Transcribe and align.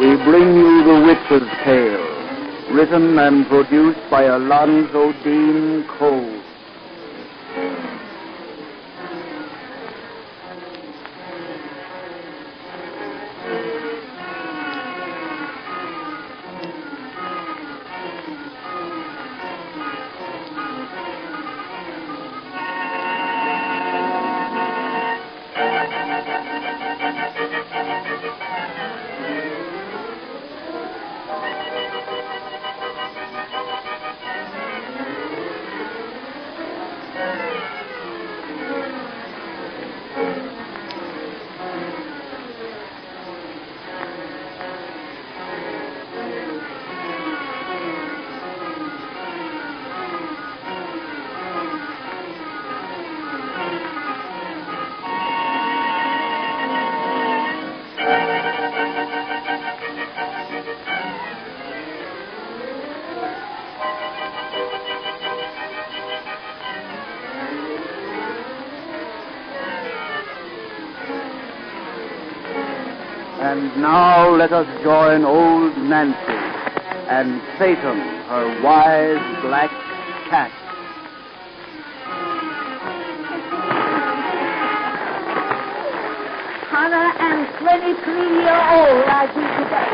we 0.00 0.16
bring 0.24 0.54
you 0.56 0.82
The 0.82 0.98
Witch's 1.04 1.48
Tale, 1.62 2.74
written 2.74 3.18
and 3.18 3.46
produced 3.48 4.00
by 4.10 4.22
Alonzo 4.22 5.12
Deen 5.22 5.86
Cole. 5.98 6.39
Now 73.76 74.34
let 74.34 74.52
us 74.52 74.66
join 74.82 75.24
old 75.24 75.76
Nancy 75.78 76.16
and 77.08 77.40
Satan, 77.58 77.98
her 78.28 78.60
wise 78.62 79.42
black 79.42 79.70
cat. 80.28 80.50
Hundred 86.68 87.14
and 87.18 87.46
twenty-three 87.58 88.30
year 88.42 88.58
old 88.58 89.04
I 89.06 89.26
do 89.32 89.42
today. 89.58 89.90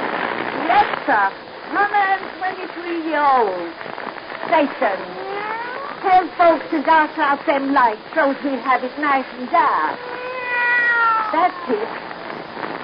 Yes, 0.67 0.89
sir. 1.07 1.29
Hundred 1.73 2.07
and 2.17 2.25
twenty-three 2.41 3.01
year 3.09 3.23
old. 3.23 3.71
Satan. 4.51 4.99
Tell 6.03 6.25
folks 6.39 6.65
to 6.71 6.83
dart 6.83 7.17
out 7.19 7.45
them 7.47 7.73
lights 7.73 8.01
so 8.15 8.29
we 8.29 8.57
have 8.61 8.83
it 8.85 8.99
nice 8.99 9.27
and 9.39 9.51
dark. 9.51 9.99
That's 11.33 11.71
it. 11.71 11.89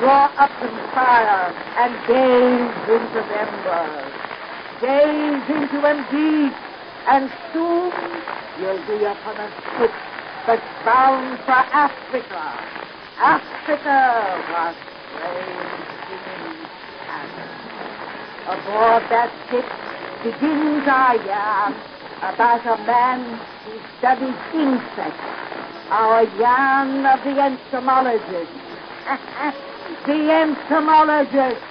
Draw 0.00 0.34
up 0.36 0.50
the 0.60 0.81
fire 0.94 1.52
and 1.80 1.92
gaze 2.06 2.76
into 2.88 3.20
embers. 3.32 4.12
Gaze 4.80 5.44
into 5.48 5.80
them 5.80 6.04
deep, 6.12 6.54
and 7.08 7.32
soon 7.52 7.92
you'll 8.60 8.84
be 8.86 9.04
upon 9.04 9.36
a 9.36 9.48
ship 9.78 9.92
that's 10.46 10.84
bound 10.84 11.38
for 11.40 11.52
Africa. 11.52 12.44
Africa 13.18 13.98
was 14.52 14.76
strange 15.08 15.82
things 16.12 16.68
happen. 17.08 17.48
Aboard 18.52 19.02
that 19.08 19.30
ship 19.48 19.66
begins 20.24 20.84
our 20.88 21.16
yarn 21.24 21.74
about 22.22 22.66
a 22.66 22.76
man 22.84 23.38
who 23.64 23.72
studies 23.98 24.36
insects. 24.52 25.24
Our 25.90 26.24
yarn 26.38 27.06
of 27.06 27.22
the 27.24 27.40
entomologist. 27.40 28.52
the 30.06 30.30
entomologist. 30.30 31.62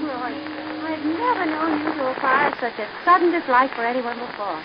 Roy, 0.00 0.32
I've 0.80 1.04
never 1.04 1.44
known 1.44 1.84
you 1.84 1.92
to 1.92 2.10
acquire 2.10 2.54
such 2.58 2.78
a 2.78 2.88
sudden 3.04 3.32
dislike 3.32 3.74
for 3.74 3.84
anyone 3.84 4.18
before. 4.18 4.58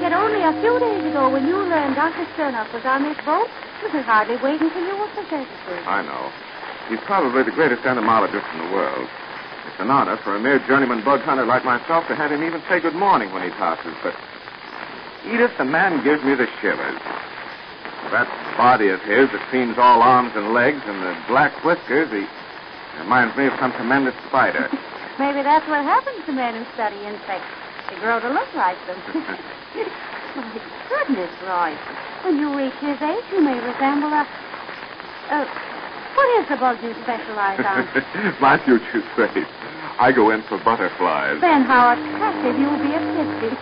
Yet 0.00 0.12
only 0.14 0.40
a 0.40 0.52
few 0.62 0.78
days 0.78 1.04
ago, 1.04 1.28
when 1.28 1.46
you 1.46 1.56
learned 1.56 1.96
Dr. 1.96 2.24
Sternoff 2.32 2.72
was 2.72 2.84
on 2.86 3.02
this 3.02 3.18
boat, 3.26 3.48
you 3.82 3.90
could 3.90 4.04
hardly 4.04 4.36
wait 4.36 4.60
until 4.60 4.86
you 4.86 4.96
were 4.96 5.08
presented 5.08 5.48
to. 5.66 5.72
I 5.84 6.00
know. 6.00 6.32
He's 6.88 7.00
probably 7.04 7.42
the 7.42 7.50
greatest 7.50 7.84
entomologist 7.84 8.46
in 8.54 8.58
the 8.66 8.72
world. 8.72 9.08
It's 9.72 9.80
an 9.80 9.88
honor 9.88 10.18
for 10.18 10.36
a 10.36 10.40
mere 10.40 10.60
journeyman 10.68 11.02
bug 11.02 11.24
hunter 11.24 11.46
like 11.46 11.64
myself 11.64 12.06
to 12.08 12.14
have 12.14 12.30
him 12.30 12.44
even 12.44 12.60
say 12.68 12.78
good 12.78 12.94
morning 12.94 13.32
when 13.32 13.42
he 13.42 13.48
passes, 13.56 13.96
but 14.04 14.12
Edith, 15.24 15.56
the 15.56 15.64
man 15.64 16.04
gives 16.04 16.22
me 16.22 16.34
the 16.36 16.44
shivers. 16.60 17.00
That 18.12 18.28
body 18.60 18.92
of 18.92 19.00
his 19.00 19.32
that 19.32 19.40
seems 19.48 19.78
all 19.78 20.04
arms 20.04 20.36
and 20.36 20.52
legs 20.52 20.82
and 20.84 21.00
the 21.00 21.16
black 21.24 21.56
whiskers, 21.64 22.12
he 22.12 22.28
reminds 23.00 23.32
me 23.32 23.46
of 23.48 23.56
some 23.56 23.72
tremendous 23.72 24.12
spider. 24.28 24.68
Maybe 25.18 25.40
that's 25.40 25.64
what 25.72 25.80
happens 25.88 26.20
to 26.26 26.32
men 26.36 26.52
who 26.52 26.68
study 26.76 27.00
insects. 27.08 27.48
They 27.88 27.96
grow 27.96 28.20
to 28.20 28.28
look 28.28 28.52
like 28.52 28.76
them. 28.84 29.00
My 30.36 30.60
goodness, 30.92 31.32
Roy. 31.48 31.72
When 32.28 32.36
you 32.36 32.52
reach 32.52 32.76
his 32.84 33.00
age, 33.00 33.24
you 33.32 33.40
may 33.40 33.56
resemble 33.56 34.12
a. 34.12 34.28
Uh, 35.32 35.48
what 36.12 36.28
is 36.42 36.48
the 36.48 36.56
bug 36.60 36.76
you 36.84 36.92
specialize 37.08 37.64
on? 37.64 37.88
My 38.40 38.60
future's 38.60 39.04
safe. 39.16 39.48
I 39.98 40.12
go 40.12 40.30
in 40.30 40.42
for 40.44 40.58
butterflies. 40.58 41.40
then 41.40 41.62
how 41.62 41.92
attractive 41.92 42.58
you'll 42.58 42.78
be 42.78 42.94
at 42.94 43.04
50. 43.40 43.56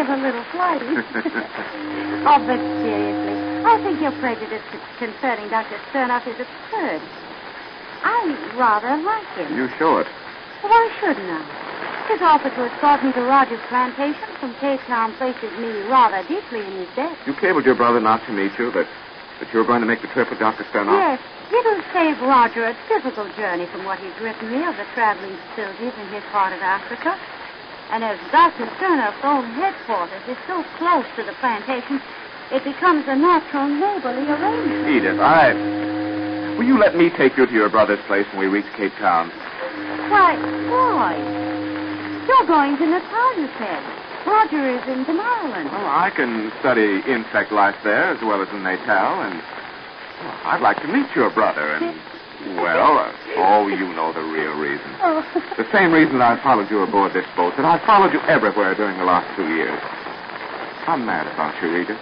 if 0.00 0.08
a 0.08 0.16
little 0.16 0.44
flighty. 0.50 0.86
oh, 2.26 2.38
but 2.46 2.60
seriously, 2.82 3.36
I 3.64 3.80
think 3.82 4.00
your 4.00 4.12
prejudice 4.18 4.62
concerning 4.98 5.48
Dr. 5.50 5.78
Sternoff 5.90 6.26
is 6.26 6.38
absurd. 6.40 7.00
I 8.02 8.54
rather 8.56 8.96
like 9.02 9.26
him. 9.38 9.56
You 9.56 9.68
show 9.78 9.98
it. 9.98 10.06
Why 10.62 10.90
shouldn't 11.00 11.28
I? 11.28 11.42
His 12.08 12.20
offer 12.20 12.50
to 12.50 12.62
escort 12.66 13.04
me 13.04 13.12
to 13.12 13.22
Roger's 13.22 13.62
plantation 13.68 14.26
from 14.40 14.54
Cape 14.58 14.80
Town 14.86 15.14
places 15.16 15.50
me 15.58 15.70
rather 15.86 16.26
deeply 16.26 16.60
in 16.60 16.72
his 16.82 16.88
debt. 16.96 17.16
You 17.26 17.34
cabled 17.34 17.64
your 17.64 17.76
brother 17.76 18.00
not 18.00 18.24
to 18.26 18.32
meet 18.32 18.52
you, 18.58 18.70
but 18.72 18.86
that 19.40 19.52
you 19.52 19.58
were 19.58 19.64
going 19.64 19.80
to 19.80 19.86
make 19.86 20.02
the 20.02 20.08
trip 20.08 20.30
with 20.30 20.38
Dr. 20.38 20.64
Sternoff? 20.64 20.98
Yes, 20.98 21.20
it'll 21.52 21.84
save 21.92 22.20
Roger 22.22 22.64
a 22.64 22.76
difficult 22.88 23.28
journey 23.36 23.66
from 23.66 23.84
what 23.84 23.98
he's 24.00 24.16
written 24.20 24.50
me 24.50 24.64
of 24.64 24.76
the 24.76 24.88
traveling 24.94 25.36
facilities 25.52 25.92
in 26.00 26.08
his 26.08 26.24
part 26.32 26.52
of 26.52 26.60
Africa. 26.60 27.18
And 27.90 28.02
as 28.02 28.18
Dr. 28.32 28.64
Sternoff's 28.80 29.20
own 29.22 29.44
headquarters 29.52 30.22
is 30.26 30.36
so 30.48 30.64
close 30.78 31.04
to 31.16 31.22
the 31.22 31.36
plantation, 31.44 32.00
it 32.50 32.64
becomes 32.64 33.04
a 33.06 33.16
natural 33.16 33.68
neighborly 33.68 34.24
arrangement. 34.24 34.88
Edith, 34.88 35.20
I. 35.20 35.52
Will 36.56 36.64
you 36.64 36.78
let 36.78 36.96
me 36.96 37.10
take 37.10 37.36
you 37.36 37.46
to 37.46 37.52
your 37.52 37.68
brother's 37.68 38.00
place 38.06 38.26
when 38.32 38.40
we 38.40 38.46
reach 38.46 38.66
Cape 38.76 38.92
Town? 38.96 39.28
Why, 40.08 40.36
boy, 40.68 41.16
you're 42.28 42.46
going 42.46 42.76
to 42.76 42.86
Natalia's 42.86 43.50
head. 43.60 43.82
Roger 44.26 44.68
is 44.68 44.82
in 44.88 45.04
Damaraland. 45.04 45.72
Well, 45.72 45.84
oh, 45.84 45.88
I 45.88 46.10
can 46.14 46.52
study 46.60 47.02
insect 47.10 47.52
life 47.52 47.76
there 47.82 48.14
as 48.14 48.22
well 48.22 48.40
as 48.40 48.48
in 48.50 48.62
Natal, 48.62 49.20
and 49.22 49.42
I'd 50.44 50.60
like 50.60 50.80
to 50.82 50.88
meet 50.88 51.06
your 51.14 51.30
brother, 51.30 51.74
and, 51.74 51.96
well, 52.56 52.98
uh, 52.98 53.12
oh, 53.36 53.66
you 53.68 53.88
know 53.94 54.12
the 54.12 54.22
real 54.22 54.54
reason. 54.58 54.86
Oh. 55.00 55.22
The 55.56 55.66
same 55.72 55.92
reason 55.92 56.20
I 56.20 56.40
followed 56.42 56.70
you 56.70 56.82
aboard 56.82 57.12
this 57.12 57.26
boat, 57.36 57.54
that 57.56 57.64
I 57.64 57.78
followed 57.86 58.12
you 58.12 58.20
everywhere 58.26 58.74
during 58.74 58.98
the 58.98 59.04
last 59.04 59.28
two 59.36 59.46
years. 59.54 59.78
I'm 60.86 61.06
mad 61.06 61.26
about 61.32 61.54
you, 61.62 61.76
Edith. 61.76 62.00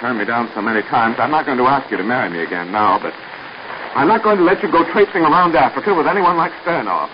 Turned 0.00 0.18
me 0.18 0.24
down 0.24 0.50
so 0.54 0.62
many 0.62 0.82
times, 0.82 1.16
I'm 1.18 1.30
not 1.30 1.44
going 1.44 1.58
to 1.58 1.64
ask 1.64 1.90
you 1.90 1.96
to 1.96 2.04
marry 2.04 2.30
me 2.30 2.42
again 2.42 2.72
now, 2.72 2.98
but 2.98 3.12
I'm 3.94 4.08
not 4.08 4.22
going 4.22 4.38
to 4.38 4.44
let 4.44 4.62
you 4.62 4.70
go 4.70 4.84
traipsing 4.92 5.22
around 5.22 5.54
Africa 5.56 5.92
with 5.94 6.06
anyone 6.06 6.36
like 6.36 6.52
Sternoff. 6.64 7.10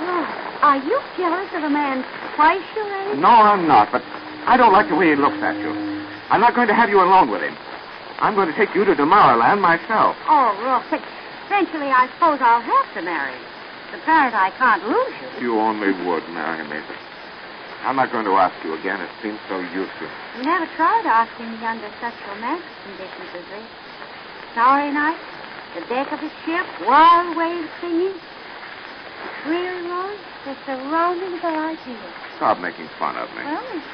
Oh, 0.00 0.58
are 0.62 0.78
you 0.78 0.98
jealous 1.16 1.52
of 1.54 1.62
a 1.62 1.70
man 1.70 2.02
twice 2.34 2.64
your 2.74 2.88
age? 2.88 3.18
No, 3.18 3.28
I'm 3.28 3.68
not, 3.68 3.92
but 3.92 4.02
I 4.46 4.56
don't 4.56 4.72
like 4.72 4.88
the 4.88 4.96
way 4.96 5.10
he 5.10 5.16
looks 5.16 5.38
at 5.44 5.56
you. 5.60 5.70
I'm 6.30 6.40
not 6.40 6.54
going 6.54 6.68
to 6.68 6.74
have 6.74 6.88
you 6.88 7.00
alone 7.00 7.30
with 7.30 7.42
him. 7.42 7.54
I'm 8.24 8.32
going 8.32 8.48
to 8.48 8.56
take 8.56 8.72
you 8.72 8.88
to 8.88 8.96
Damaraland 8.96 9.60
myself. 9.60 10.16
Oh, 10.24 10.56
Roy. 10.64 10.80
Eventually, 11.44 11.92
I 11.92 12.08
suppose 12.16 12.40
I'll 12.40 12.64
have 12.64 12.88
to 12.96 13.04
marry 13.04 13.36
you. 13.36 13.48
The 13.92 14.00
parent 14.08 14.32
I 14.32 14.48
can't 14.56 14.80
lose 14.88 15.12
you. 15.20 15.28
You 15.44 15.60
only 15.60 15.92
would 15.92 16.24
marry 16.32 16.64
me, 16.64 16.80
but 16.88 16.96
I'm 17.84 18.00
not 18.00 18.08
going 18.16 18.24
to 18.24 18.32
ask 18.40 18.56
you 18.64 18.72
again. 18.80 19.04
It 19.04 19.12
seems 19.20 19.36
so 19.44 19.60
useless. 19.76 20.08
You 20.40 20.48
never 20.48 20.64
tried 20.72 21.04
asking 21.04 21.52
me 21.52 21.60
under 21.68 21.84
such 22.00 22.16
romantic 22.32 22.64
conditions 22.88 23.28
as 23.36 23.44
this. 23.44 23.68
Starry 24.56 24.88
night, 24.88 25.20
the 25.76 25.84
deck 25.92 26.08
of 26.08 26.24
a 26.24 26.32
ship, 26.48 26.64
wild 26.88 27.36
waves 27.36 27.68
singing. 27.84 28.16
The 28.16 29.28
dreary 29.44 29.84
road, 29.84 30.16
just 30.48 30.64
surrounding 30.64 31.36
the 31.44 31.52
ideal. 31.76 32.08
stop 32.40 32.56
making 32.56 32.88
fun 32.96 33.20
of 33.20 33.28
me. 33.36 33.44
Well, 33.44 33.84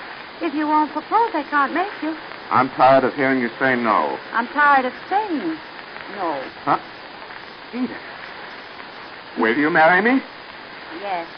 if 0.47 0.55
you 0.55 0.71
won't 0.71 0.94
propose, 0.94 1.35
I 1.35 1.43
can't 1.50 1.75
make 1.75 1.91
you. 1.99 2.15
I'm 2.50 2.69
tired 2.70 3.05
of 3.05 3.14
hearing 3.14 3.41
you 3.41 3.49
say 3.61 3.76
no. 3.76 4.19
I'm 4.35 4.47
tired 4.49 4.85
of 4.85 4.93
saying 5.08 5.38
no. 6.19 6.43
Huh? 6.67 6.79
Edith. 7.73 7.97
Will 9.38 9.56
you 9.56 9.70
marry 9.70 10.02
me? 10.02 10.20
Yes. 11.00 11.29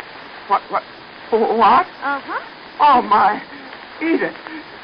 What, 0.48 0.62
what? 0.70 0.82
What? 1.30 1.86
Uh-huh. 2.00 2.40
Oh, 2.80 3.02
my. 3.02 3.42
Edith, 4.00 4.34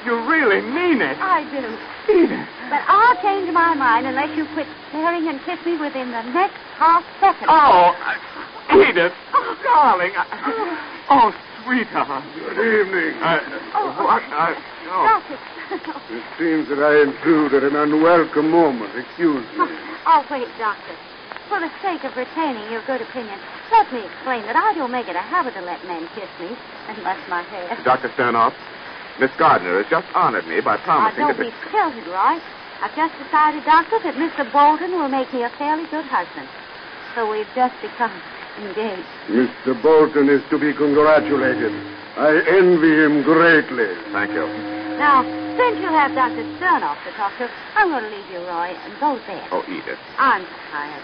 you 0.04 0.14
really 0.28 0.60
mean 0.60 1.00
it. 1.00 1.16
I 1.18 1.44
do. 1.48 1.64
Edith. 2.12 2.46
But 2.68 2.84
I'll 2.86 3.16
change 3.24 3.50
my 3.52 3.74
mind 3.74 4.06
unless 4.06 4.36
you 4.36 4.44
quit 4.52 4.68
staring 4.90 5.28
and 5.28 5.40
kiss 5.44 5.58
me 5.64 5.76
within 5.80 6.12
the 6.12 6.22
next 6.36 6.54
half 6.76 7.02
second. 7.20 7.48
Oh, 7.48 7.96
uh, 7.96 8.76
Edith, 8.76 9.12
darling. 9.64 10.12
I- 10.14 11.04
oh, 11.08 11.32
sweetheart. 11.64 12.24
Good 12.36 12.60
evening. 12.60 13.16
Oh, 13.74 13.96
what? 14.04 14.22
I, 14.28 14.54
oh. 14.92 15.08
Doctor. 15.08 15.57
It 16.08 16.24
seems 16.38 16.68
that 16.68 16.80
I 16.80 17.04
intrude 17.04 17.52
at 17.52 17.62
an 17.62 17.76
unwelcome 17.76 18.50
moment. 18.50 18.96
Excuse 18.96 19.44
me. 19.52 19.68
oh, 20.08 20.24
wait, 20.30 20.48
Doctor. 20.56 20.96
For 21.48 21.60
the 21.60 21.70
sake 21.82 22.04
of 22.04 22.16
retaining 22.16 22.64
your 22.72 22.80
good 22.88 23.00
opinion, 23.00 23.38
let 23.70 23.92
me 23.92 24.00
explain 24.04 24.42
that 24.48 24.56
I 24.56 24.72
don't 24.72 24.90
make 24.90 25.08
it 25.08 25.16
a 25.16 25.24
habit 25.24 25.52
to 25.54 25.60
let 25.60 25.84
men 25.84 26.08
kiss 26.14 26.28
me 26.40 26.56
unless 26.88 27.20
my 27.28 27.42
hair. 27.42 27.76
Dr. 27.84 28.08
Sternoff, 28.16 28.54
Miss 29.20 29.30
Gardner 29.36 29.82
has 29.82 29.88
just 29.90 30.06
honored 30.14 30.46
me 30.46 30.60
by 30.60 30.76
Now, 30.76 30.84
promising 30.84 31.28
don't 31.28 31.36
to... 31.36 31.44
be 31.44 31.52
tilted, 31.70 32.06
Roy. 32.08 32.40
I've 32.80 32.94
just 32.96 33.12
decided, 33.20 33.64
Doctor, 33.64 33.98
that 34.04 34.14
Mr. 34.14 34.50
Bolton 34.52 34.92
will 34.92 35.08
make 35.08 35.32
me 35.32 35.42
a 35.42 35.50
fairly 35.58 35.84
good 35.90 36.04
husband. 36.04 36.48
So 37.14 37.28
we've 37.28 37.48
just 37.54 37.74
become 37.82 38.12
engaged. 38.60 39.04
Mr. 39.28 39.76
Bolton 39.82 40.28
is 40.28 40.42
to 40.50 40.58
be 40.58 40.72
congratulated. 40.72 41.72
I 42.16 42.40
envy 42.48 42.94
him 42.96 43.22
greatly. 43.22 43.94
Thank 44.12 44.32
you. 44.32 44.46
Now, 44.96 45.22
since 45.58 45.82
you'll 45.82 45.98
have 45.98 46.14
Dr. 46.14 46.46
Sternoff 46.56 47.02
to 47.02 47.10
talk 47.18 47.34
to, 47.42 47.50
I'm 47.74 47.90
going 47.90 48.04
to 48.06 48.10
leave 48.10 48.30
you, 48.30 48.38
Roy, 48.46 48.70
and 48.78 48.94
go 49.02 49.18
there. 49.26 49.42
Oh, 49.50 49.66
Edith. 49.66 49.98
I'm 50.16 50.46
tired. 50.70 51.02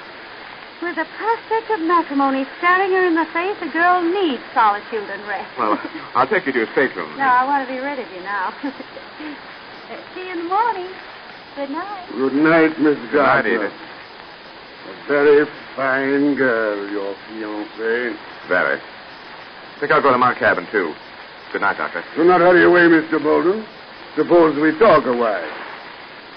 With 0.82 0.96
the 0.96 1.06
prospect 1.18 1.70
of 1.70 1.80
matrimony 1.86 2.46
staring 2.58 2.90
her 2.92 3.06
in 3.06 3.14
the 3.14 3.26
face, 3.32 3.56
a 3.62 3.70
girl 3.72 4.02
needs 4.02 4.42
solitude 4.54 5.08
and 5.10 5.22
rest. 5.26 5.50
Well, 5.58 5.78
I'll 6.14 6.28
take 6.28 6.46
you 6.46 6.52
to 6.52 6.58
your 6.58 6.72
stateroom. 6.72 7.16
no, 7.18 7.24
I 7.24 7.44
want 7.44 7.66
to 7.66 7.72
be 7.72 7.80
rid 7.80 7.98
of 7.98 8.06
you 8.12 8.20
now. 8.22 8.54
See 10.14 10.26
you 10.26 10.32
in 10.32 10.38
the 10.38 10.50
morning. 10.50 10.88
Good 11.56 11.70
night. 11.70 12.08
Good 12.10 12.34
night, 12.34 12.78
Miss 12.80 12.98
Good 13.10 13.22
night, 13.22 13.46
Edith. 13.46 13.72
A 13.72 15.08
very 15.08 15.46
fine 15.76 16.34
girl, 16.34 16.90
your 16.90 17.14
fiancée. 17.30 18.16
Very. 18.48 18.78
I 18.78 19.80
think 19.80 19.92
I'll 19.92 20.02
go 20.02 20.12
to 20.12 20.18
my 20.18 20.34
cabin, 20.34 20.66
too. 20.70 20.92
Good 21.52 21.62
night, 21.62 21.78
Doctor. 21.78 22.04
Do 22.16 22.24
not 22.24 22.40
hurry 22.40 22.64
away, 22.64 22.82
Mr. 22.82 23.22
Bolton. 23.22 23.64
Suppose 24.16 24.56
we 24.60 24.76
talk 24.78 25.04
a 25.06 25.16
while. 25.16 25.50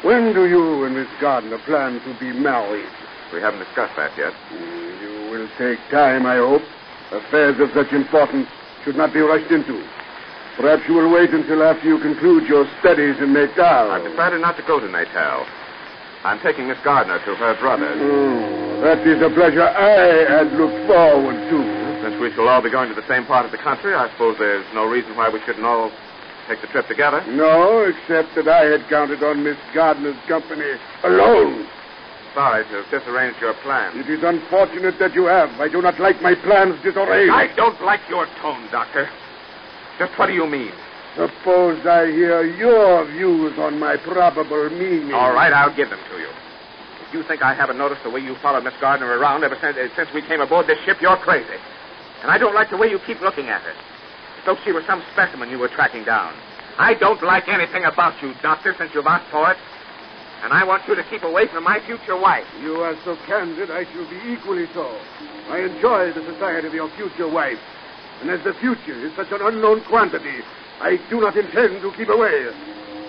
When 0.01 0.33
do 0.33 0.47
you 0.47 0.83
and 0.85 0.95
Miss 0.95 1.07
Gardner 1.21 1.57
plan 1.59 1.99
to 2.01 2.13
be 2.19 2.31
married? 2.33 2.89
We 3.33 3.39
haven't 3.41 3.59
discussed 3.59 3.95
that 3.97 4.11
yet. 4.17 4.33
Mm, 4.51 5.01
You 5.01 5.31
will 5.31 5.49
take 5.57 5.79
time, 5.91 6.25
I 6.25 6.37
hope. 6.37 6.61
Affairs 7.11 7.59
of 7.59 7.71
such 7.73 7.91
importance 7.93 8.47
should 8.83 8.95
not 8.95 9.13
be 9.13 9.19
rushed 9.21 9.51
into. 9.51 9.83
Perhaps 10.57 10.83
you 10.87 10.95
will 10.95 11.09
wait 11.11 11.29
until 11.31 11.61
after 11.61 11.87
you 11.87 11.99
conclude 11.99 12.47
your 12.49 12.65
studies 12.79 13.17
in 13.19 13.33
Natal. 13.33 13.91
I've 13.91 14.03
decided 14.03 14.41
not 14.41 14.57
to 14.57 14.63
go 14.63 14.79
to 14.79 14.87
Natal. 14.89 15.45
I'm 16.23 16.39
taking 16.39 16.67
Miss 16.67 16.79
Gardner 16.83 17.19
to 17.19 17.35
her 17.35 17.53
brother's. 17.59 17.97
Oh, 18.01 18.81
that 18.81 19.05
is 19.05 19.21
a 19.21 19.29
pleasure 19.29 19.61
I 19.61 20.25
had 20.25 20.51
looked 20.53 20.87
forward 20.87 21.35
to. 21.49 21.57
Since 22.01 22.19
we 22.21 22.31
shall 22.33 22.47
all 22.49 22.61
be 22.61 22.69
going 22.71 22.89
to 22.89 22.95
the 22.95 23.07
same 23.07 23.25
part 23.25 23.45
of 23.45 23.51
the 23.51 23.57
country, 23.59 23.93
I 23.93 24.09
suppose 24.11 24.37
there's 24.39 24.65
no 24.73 24.85
reason 24.85 25.15
why 25.15 25.29
we 25.29 25.39
shouldn't 25.45 25.65
all 25.65 25.91
take 26.47 26.61
the 26.61 26.67
trip 26.67 26.87
together. 26.87 27.23
No, 27.27 27.83
except 27.83 28.35
that 28.35 28.47
I 28.47 28.65
had 28.65 28.87
counted 28.89 29.21
on 29.23 29.43
Miss 29.43 29.57
Gardner's 29.73 30.17
company 30.27 30.79
alone. 31.03 31.67
Sorry 32.33 32.63
to 32.65 32.83
have 32.83 32.89
disarranged 32.91 33.41
your 33.41 33.53
plans. 33.55 33.97
It 33.97 34.09
is 34.09 34.23
unfortunate 34.23 34.99
that 34.99 35.13
you 35.13 35.25
have. 35.25 35.49
I 35.59 35.67
do 35.67 35.81
not 35.81 35.99
like 35.99 36.21
my 36.21 36.35
plans 36.35 36.81
disarranged. 36.83 37.33
I 37.33 37.53
don't 37.55 37.81
like 37.81 38.01
your 38.09 38.27
tone, 38.41 38.67
Doctor. 38.71 39.09
Just 39.97 40.17
what 40.17 40.27
do 40.27 40.33
you 40.33 40.45
mean? 40.45 40.71
Suppose 41.15 41.83
I 41.85 42.05
hear 42.11 42.43
your 42.45 43.05
views 43.05 43.57
on 43.57 43.79
my 43.79 43.97
probable 43.97 44.69
meaning. 44.69 45.13
All 45.13 45.33
right, 45.33 45.51
I'll 45.51 45.75
give 45.75 45.89
them 45.89 45.99
to 46.11 46.17
you. 46.19 46.29
If 47.07 47.13
you 47.13 47.23
think 47.23 47.41
I 47.41 47.55
haven't 47.55 47.77
noticed 47.77 48.03
the 48.03 48.11
way 48.11 48.19
you 48.19 48.35
followed 48.35 48.63
Miss 48.63 48.75
Gardner 48.79 49.07
around 49.17 49.43
ever 49.43 49.57
since, 49.59 49.75
uh, 49.77 49.87
since 49.95 50.09
we 50.13 50.21
came 50.21 50.41
aboard 50.41 50.67
this 50.67 50.77
ship, 50.85 51.01
you're 51.01 51.17
crazy. 51.17 51.57
And 52.21 52.29
I 52.29 52.37
don't 52.37 52.53
like 52.53 52.69
the 52.69 52.77
way 52.77 52.89
you 52.89 52.99
keep 52.99 53.19
looking 53.21 53.47
at 53.47 53.61
her. 53.61 53.73
Though 54.47 54.55
she 54.63 54.71
were 54.71 54.83
some 54.87 55.03
specimen 55.11 55.49
you 55.49 55.59
were 55.59 55.67
tracking 55.67 56.05
down. 56.05 56.33
I 56.79 56.93
don't 56.93 57.21
like 57.21 57.49
anything 57.49 57.83
about 57.83 58.21
you, 58.23 58.33
Doctor, 58.41 58.73
since 58.77 58.93
you've 58.93 59.05
asked 59.05 59.29
for 59.29 59.51
it. 59.51 59.57
And 60.41 60.53
I 60.53 60.63
want 60.63 60.87
you 60.87 60.95
to 60.95 61.03
keep 61.03 61.23
away 61.23 61.47
from 61.47 61.65
my 61.65 61.81
future 61.81 62.15
wife. 62.15 62.47
You 62.61 62.79
are 62.79 62.95
so 63.03 63.17
candid, 63.27 63.69
I 63.69 63.83
shall 63.91 64.09
be 64.09 64.15
equally 64.31 64.67
so. 64.73 64.87
I 65.49 65.67
enjoy 65.67 66.13
the 66.13 66.23
society 66.31 66.65
of 66.65 66.73
your 66.73 66.89
future 66.95 67.27
wife. 67.27 67.59
And 68.21 68.29
as 68.29 68.41
the 68.45 68.53
future 68.53 68.95
is 68.95 69.13
such 69.17 69.33
an 69.33 69.41
unknown 69.41 69.83
quantity, 69.83 70.39
I 70.79 70.95
do 71.09 71.19
not 71.19 71.35
intend 71.35 71.81
to 71.81 71.91
keep 71.91 72.07
away. 72.07 72.47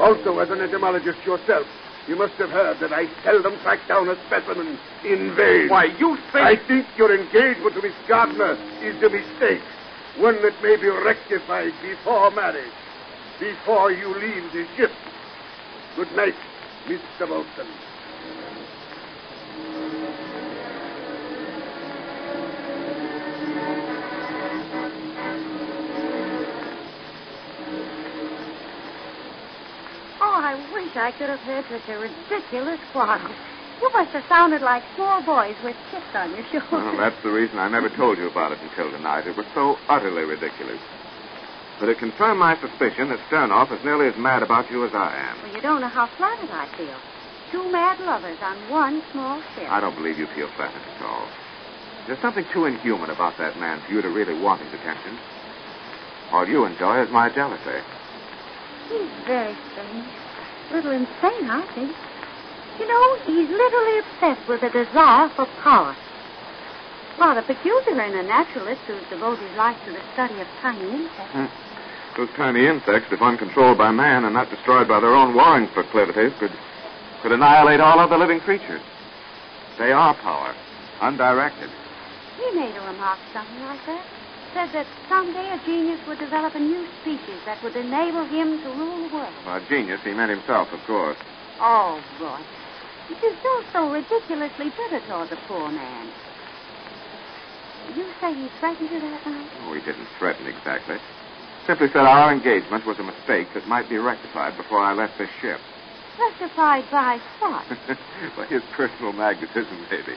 Also, 0.00 0.40
as 0.40 0.50
an 0.50 0.60
entomologist 0.60 1.24
yourself, 1.24 1.68
you 2.08 2.16
must 2.16 2.34
have 2.34 2.50
heard 2.50 2.80
that 2.80 2.92
I 2.92 3.06
seldom 3.22 3.56
track 3.60 3.78
down 3.86 4.08
a 4.08 4.16
specimen 4.26 4.76
in 5.04 5.36
vain. 5.36 5.68
Why, 5.68 5.84
you 5.84 6.16
think... 6.32 6.34
I 6.34 6.56
think 6.66 6.86
your 6.96 7.14
engagement 7.14 7.76
to 7.76 7.82
Miss 7.82 7.94
Gardner 8.08 8.58
is 8.82 9.00
a 9.04 9.08
mistake. 9.08 9.62
One 10.18 10.42
that 10.42 10.60
may 10.64 10.74
be 10.74 10.88
rectified 10.88 11.72
before 11.80 12.32
marriage, 12.32 12.72
before 13.38 13.92
you 13.92 14.08
leave 14.18 14.52
the 14.52 14.66
ship. 14.76 14.90
Good 15.94 16.10
night, 16.16 16.34
Mr. 16.88 17.28
Bolton. 17.28 17.66
Oh, 30.20 30.40
I 30.42 30.56
wish 30.74 30.96
I 30.96 31.12
could 31.12 31.30
have 31.30 31.38
heard 31.40 31.64
such 31.70 31.88
a 31.88 31.96
ridiculous 31.96 32.80
quarrel. 32.92 33.30
You 33.80 33.90
must 33.92 34.10
have 34.10 34.24
sounded 34.28 34.62
like 34.62 34.82
small 34.96 35.22
boys 35.22 35.54
with 35.62 35.76
chips 35.90 36.14
on 36.14 36.30
your 36.30 36.44
shoulders. 36.50 36.70
Well, 36.72 36.96
that's 36.96 37.22
the 37.22 37.30
reason 37.30 37.58
I 37.58 37.68
never 37.68 37.88
told 37.88 38.18
you 38.18 38.28
about 38.28 38.52
it 38.52 38.58
until 38.60 38.90
tonight. 38.90 39.26
It 39.26 39.36
was 39.36 39.46
so 39.54 39.78
utterly 39.88 40.24
ridiculous. 40.24 40.80
But 41.78 41.88
it 41.88 41.98
confirmed 41.98 42.40
my 42.40 42.58
suspicion 42.58 43.08
that 43.10 43.20
Sternoff 43.30 43.70
is 43.70 43.84
nearly 43.84 44.08
as 44.08 44.16
mad 44.16 44.42
about 44.42 44.68
you 44.70 44.84
as 44.84 44.94
I 44.94 45.14
am. 45.14 45.42
Well, 45.42 45.54
you 45.54 45.60
don't 45.62 45.80
know 45.80 45.88
how 45.88 46.08
flattered 46.18 46.50
I 46.50 46.66
feel. 46.76 46.96
Two 47.52 47.70
mad 47.70 48.00
lovers 48.00 48.38
on 48.42 48.56
one 48.68 49.02
small 49.12 49.40
ship. 49.54 49.70
I 49.70 49.80
don't 49.80 49.94
believe 49.94 50.18
you 50.18 50.26
feel 50.34 50.48
flattered 50.56 50.82
at 50.96 51.02
all. 51.02 51.28
There's 52.06 52.20
something 52.20 52.44
too 52.52 52.64
inhuman 52.64 53.10
about 53.10 53.38
that 53.38 53.58
man 53.58 53.80
for 53.86 53.92
you 53.92 54.02
to 54.02 54.08
really 54.08 54.34
want 54.34 54.60
his 54.60 54.74
attention. 54.74 55.16
All 56.32 56.48
you 56.48 56.64
enjoy 56.64 57.02
is 57.02 57.10
my 57.10 57.30
jealousy. 57.30 57.80
He's 58.88 59.08
very 59.24 59.56
strange. 59.72 60.08
A 60.70 60.74
little 60.74 60.90
insane, 60.90 61.48
I 61.48 61.64
think. 61.74 61.94
You 62.78 62.86
know, 62.86 63.16
he's 63.26 63.50
literally 63.50 63.98
obsessed 63.98 64.48
with 64.48 64.62
a 64.62 64.70
desire 64.70 65.28
for 65.34 65.46
power. 65.62 65.96
Rather 67.18 67.42
peculiar 67.42 68.00
in 68.02 68.14
a 68.14 68.22
naturalist 68.22 68.80
who's 68.86 69.02
devoted 69.10 69.42
his 69.42 69.56
life 69.56 69.76
to 69.86 69.92
the 69.92 70.02
study 70.14 70.40
of 70.40 70.46
tiny 70.62 70.86
insects. 70.86 71.32
Hmm. 71.32 71.46
Those 72.16 72.28
tiny 72.36 72.66
insects, 72.66 73.10
if 73.10 73.20
uncontrolled 73.20 73.78
by 73.78 73.90
man 73.90 74.24
and 74.24 74.34
not 74.34 74.50
destroyed 74.50 74.86
by 74.86 75.00
their 75.00 75.14
own 75.14 75.34
warring 75.34 75.66
proclivities, 75.68 76.32
could, 76.38 76.52
could 77.22 77.32
annihilate 77.32 77.80
all 77.80 77.98
other 77.98 78.16
living 78.16 78.40
creatures. 78.40 78.82
They 79.78 79.92
are 79.92 80.14
power, 80.14 80.54
undirected. 81.00 81.70
He 82.38 82.58
made 82.58 82.74
a 82.74 82.80
remark 82.86 83.18
something 83.32 83.62
like 83.66 83.84
that. 83.86 84.04
Said 84.54 84.70
that 84.72 84.86
someday 85.08 85.50
a 85.50 85.60
genius 85.66 86.00
would 86.06 86.18
develop 86.18 86.54
a 86.54 86.58
new 86.58 86.86
species 87.02 87.38
that 87.46 87.62
would 87.62 87.76
enable 87.76 88.24
him 88.26 88.62
to 88.62 88.68
rule 88.70 89.08
the 89.08 89.14
world. 89.14 89.34
By 89.44 89.60
genius, 89.68 90.00
he 90.02 90.10
meant 90.14 90.30
himself, 90.30 90.72
of 90.72 90.80
course. 90.86 91.18
Oh, 91.60 92.00
Roy. 92.20 92.38
You 93.08 93.16
feel 93.16 93.60
so 93.72 93.90
ridiculously 93.90 94.68
bitter 94.68 95.00
toward 95.08 95.30
the 95.30 95.40
poor 95.48 95.68
man. 95.72 96.12
You 97.96 98.04
say 98.20 98.34
he 98.34 98.48
threatened 98.60 98.90
you 98.90 99.00
that 99.00 99.26
night? 99.26 99.48
Oh, 99.64 99.72
he 99.72 99.80
didn't 99.80 100.08
threaten 100.18 100.46
exactly. 100.46 100.96
Simply 101.66 101.88
said 101.88 102.04
our 102.04 102.32
engagement 102.32 102.86
was 102.86 102.98
a 102.98 103.02
mistake 103.02 103.48
that 103.54 103.66
might 103.66 103.88
be 103.88 103.96
rectified 103.96 104.56
before 104.56 104.80
I 104.80 104.92
left 104.92 105.18
this 105.18 105.28
ship. 105.40 105.60
Rectified 106.20 106.84
by 106.90 107.18
what? 107.40 107.64
by 108.36 108.46
his 108.46 108.62
personal 108.76 109.12
magnetism, 109.12 109.86
maybe. 109.90 110.12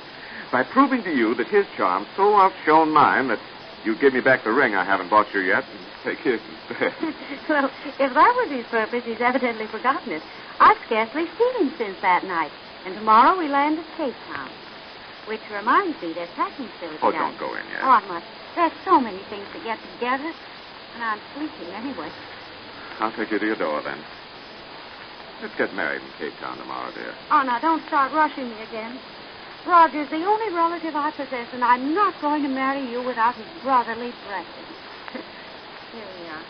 By 0.51 0.63
proving 0.63 1.03
to 1.03 1.15
you 1.15 1.33
that 1.35 1.47
his 1.47 1.65
charm 1.77 2.07
so 2.17 2.35
outshone 2.35 2.91
mine 2.91 3.29
that 3.29 3.39
you 3.85 3.95
give 3.95 4.13
me 4.13 4.19
back 4.19 4.43
the 4.43 4.51
ring 4.51 4.75
I 4.75 4.83
haven't 4.83 5.09
bought 5.09 5.27
you 5.33 5.41
yet 5.41 5.63
and 5.63 5.79
take 6.03 6.19
his 6.25 6.39
instead. 6.43 6.91
well, 7.49 7.69
if 7.99 8.13
that 8.13 8.33
was 8.35 8.49
his 8.51 8.65
purpose, 8.67 9.03
he's 9.05 9.21
evidently 9.21 9.67
forgotten 9.67 10.11
it. 10.11 10.21
I've 10.59 10.77
scarcely 10.87 11.23
seen 11.23 11.67
him 11.67 11.73
since 11.77 11.97
that 12.01 12.25
night. 12.25 12.51
And 12.85 12.95
tomorrow 12.95 13.37
we 13.37 13.47
land 13.47 13.79
at 13.79 13.85
Cape 13.97 14.15
Town. 14.33 14.49
Which 15.27 15.41
reminds 15.53 16.01
me, 16.01 16.13
there's 16.13 16.29
packing 16.35 16.69
still 16.77 16.91
Oh, 17.01 17.11
don't 17.11 17.37
go 17.37 17.53
in 17.53 17.65
yet. 17.69 17.81
Oh, 17.83 17.89
I 17.89 18.01
must. 18.07 18.25
There's 18.55 18.73
so 18.83 18.99
many 18.99 19.21
things 19.29 19.45
to 19.53 19.59
get 19.63 19.77
together. 19.95 20.33
And 20.95 21.03
I'm 21.03 21.19
sleeping 21.35 21.73
anyway. 21.73 22.09
I'll 22.99 23.11
take 23.13 23.31
you 23.31 23.39
to 23.39 23.45
your 23.45 23.55
door 23.55 23.81
then. 23.83 23.97
Let's 25.41 25.55
get 25.55 25.73
married 25.73 26.01
in 26.01 26.09
Cape 26.19 26.37
Town 26.39 26.57
tomorrow, 26.57 26.91
dear. 26.93 27.13
Oh, 27.31 27.41
now 27.43 27.59
don't 27.59 27.85
start 27.87 28.13
rushing 28.13 28.49
me 28.49 28.61
again. 28.69 28.99
Roger's 29.65 30.09
the 30.09 30.25
only 30.25 30.53
relative 30.53 30.95
I 30.95 31.11
possess, 31.11 31.47
and 31.53 31.63
I'm 31.63 31.93
not 31.93 32.19
going 32.21 32.41
to 32.43 32.49
marry 32.49 32.89
you 32.89 33.01
without 33.01 33.35
his 33.35 33.45
brotherly 33.63 34.11
blessing. 34.25 34.67
Here 35.93 36.05
we 36.19 36.27
are. 36.29 36.45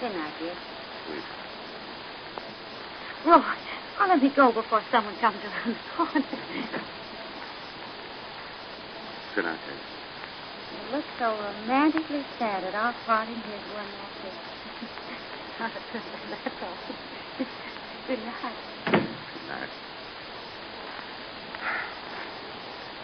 Good 0.00 0.14
night, 0.18 0.32
dear. 0.40 0.54
Sweet. 1.06 1.24
Roger, 3.26 3.73
oh, 4.00 4.06
let 4.08 4.22
me 4.22 4.30
go 4.34 4.52
before 4.52 4.82
someone 4.90 5.16
comes 5.20 5.36
around 5.44 5.74
the 5.74 5.80
corner. 5.96 6.24
Good 9.34 9.44
night, 9.44 9.58
Kate. 9.66 9.82
You 10.70 10.96
look 10.96 11.04
so 11.18 11.26
romantically 11.34 12.24
sad 12.38 12.64
at 12.64 12.74
our 12.74 12.94
parting. 13.06 13.34
Here's 13.34 13.66
one 13.74 13.86
more 13.98 14.10
kiss. 14.22 14.34
That's 16.44 16.62
all. 16.62 16.76
Good 18.06 18.18
night. 18.18 18.58
Good 18.90 19.48
night. 19.48 19.72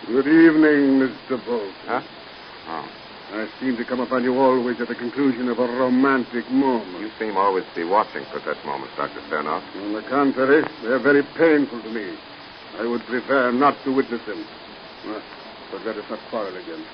Good 0.07 0.27
evening, 0.27 1.01
Mr. 1.01 1.45
Bolton. 1.47 1.73
Huh? 1.87 2.03
Oh. 2.69 2.89
I 3.33 3.47
seem 3.61 3.77
to 3.77 3.85
come 3.85 4.01
upon 4.01 4.25
you 4.25 4.37
always 4.39 4.81
at 4.81 4.89
the 4.89 4.95
conclusion 4.95 5.49
of 5.49 5.59
a 5.59 5.67
romantic 5.67 6.51
moment. 6.51 6.99
You 7.01 7.11
seem 7.19 7.37
always 7.37 7.65
to 7.65 7.75
be 7.77 7.85
watching 7.85 8.25
for 8.27 8.43
such 8.45 8.59
moments, 8.65 8.93
Dr. 8.97 9.23
Sternoff. 9.31 9.63
On 9.87 9.93
the 9.93 10.03
contrary, 10.03 10.65
they're 10.83 10.99
very 10.99 11.23
painful 11.23 11.81
to 11.81 11.91
me. 11.91 12.11
I 12.79 12.87
would 12.87 13.07
prefer 13.07 13.53
not 13.53 13.83
to 13.85 13.93
witness 13.93 14.21
them. 14.27 14.45
But 15.71 15.87
let 15.87 15.97
us 15.97 16.05
not 16.11 16.19
quarrel 16.31 16.57
again. 16.57 16.85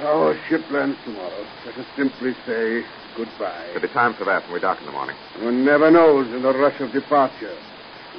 Our 0.00 0.36
ship 0.48 0.66
lands 0.70 0.98
tomorrow. 1.04 1.46
Let 1.64 1.78
us 1.78 1.86
simply 1.96 2.34
say 2.44 2.82
goodbye. 3.16 3.70
There'll 3.72 3.80
be 3.80 3.94
time 3.94 4.14
for 4.14 4.24
that 4.24 4.44
when 4.44 4.54
we 4.54 4.60
dock 4.60 4.80
in 4.80 4.86
the 4.86 4.92
morning. 4.92 5.16
One 5.40 5.64
never 5.64 5.90
knows 5.90 6.26
in 6.34 6.42
the 6.42 6.52
rush 6.52 6.80
of 6.80 6.92
departure. 6.92 7.56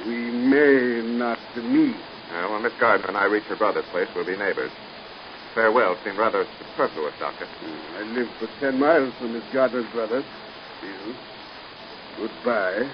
We 0.06 0.30
may 0.30 1.02
not 1.04 1.38
meet. 1.56 1.96
Uh, 2.32 2.48
when 2.48 2.62
Miss 2.62 2.72
Gardner 2.80 3.08
and 3.08 3.16
I 3.16 3.24
reach 3.24 3.44
her 3.44 3.56
brother's 3.56 3.86
place, 3.92 4.08
we'll 4.14 4.24
be 4.24 4.36
neighbors. 4.36 4.72
Farewell 5.58 5.96
seemed 6.04 6.18
rather 6.18 6.46
superfluous, 6.56 7.14
Doctor. 7.18 7.44
Hmm, 7.44 7.96
I 7.96 8.02
live 8.14 8.28
for 8.38 8.48
ten 8.60 8.78
miles 8.78 9.12
from 9.18 9.32
Miss 9.32 9.42
Gardner's 9.52 9.90
brother. 9.90 10.22
Still, 10.78 11.14
goodbye. 12.16 12.88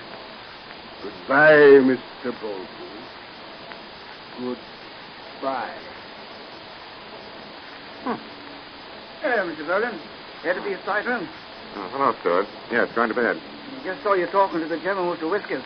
Goodbye, 1.03 1.85
Mr. 1.85 2.33
Bolton. 2.41 2.65
Goodbye. 4.41 5.77
Hmm. 8.01 8.17
Hello, 9.21 9.53
Mr. 9.53 9.67
Berlin. 9.67 10.01
Here 10.43 10.55
to 10.55 10.63
be 10.63 10.73
a 10.73 10.83
sight 10.87 11.05
room. 11.05 11.29
Oh, 11.77 11.89
hello, 11.93 12.15
Stuart. 12.21 12.47
Yes, 12.73 12.89
going 12.95 13.11
to 13.11 13.15
bed. 13.15 13.39
Just 13.85 14.03
saw 14.03 14.15
you 14.15 14.27
talking 14.29 14.61
to 14.61 14.67
the 14.67 14.79
gentleman 14.79 15.11
with 15.11 15.21
the 15.21 15.29
whiskers. 15.29 15.63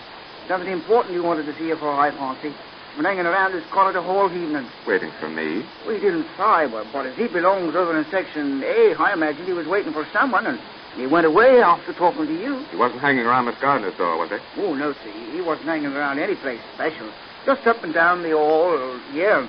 Something 0.48 0.72
important 0.72 1.14
you 1.14 1.22
wanted 1.22 1.46
to 1.46 1.56
see 1.58 1.68
you 1.68 1.76
for, 1.76 1.94
I 1.94 2.10
fancy. 2.10 2.52
Been 2.98 3.04
hanging 3.04 3.26
around 3.26 3.52
this 3.52 3.64
corridor 3.70 4.02
whole 4.02 4.26
evening. 4.26 4.66
Waiting 4.84 5.12
for 5.20 5.28
me. 5.28 5.64
We 5.86 6.00
didn't 6.00 6.26
say, 6.36 6.66
but, 6.66 6.84
but 6.92 7.06
as 7.06 7.14
he 7.14 7.28
belongs 7.28 7.76
over 7.76 7.96
in 7.96 8.04
section 8.10 8.60
A, 8.64 8.96
I 8.98 9.12
imagined 9.12 9.46
he 9.46 9.52
was 9.52 9.68
waiting 9.68 9.92
for 9.92 10.04
someone, 10.12 10.48
and 10.48 10.58
he 10.96 11.06
went 11.06 11.24
away 11.24 11.62
after 11.62 11.92
talking 11.92 12.26
to 12.26 12.34
you. 12.34 12.58
He 12.72 12.76
wasn't 12.76 13.00
hanging 13.00 13.24
around 13.24 13.44
Miss 13.44 13.54
Gardner's 13.60 13.96
door, 13.96 14.18
was 14.18 14.30
he? 14.30 14.38
Oh, 14.60 14.74
no, 14.74 14.94
see, 15.04 15.30
he 15.30 15.40
wasn't 15.40 15.68
hanging 15.68 15.94
around 15.94 16.18
any 16.18 16.34
place 16.34 16.58
special. 16.74 17.08
Just 17.46 17.64
up 17.68 17.84
and 17.84 17.94
down 17.94 18.24
the 18.24 18.32
hall, 18.32 18.98
yeah. 19.14 19.46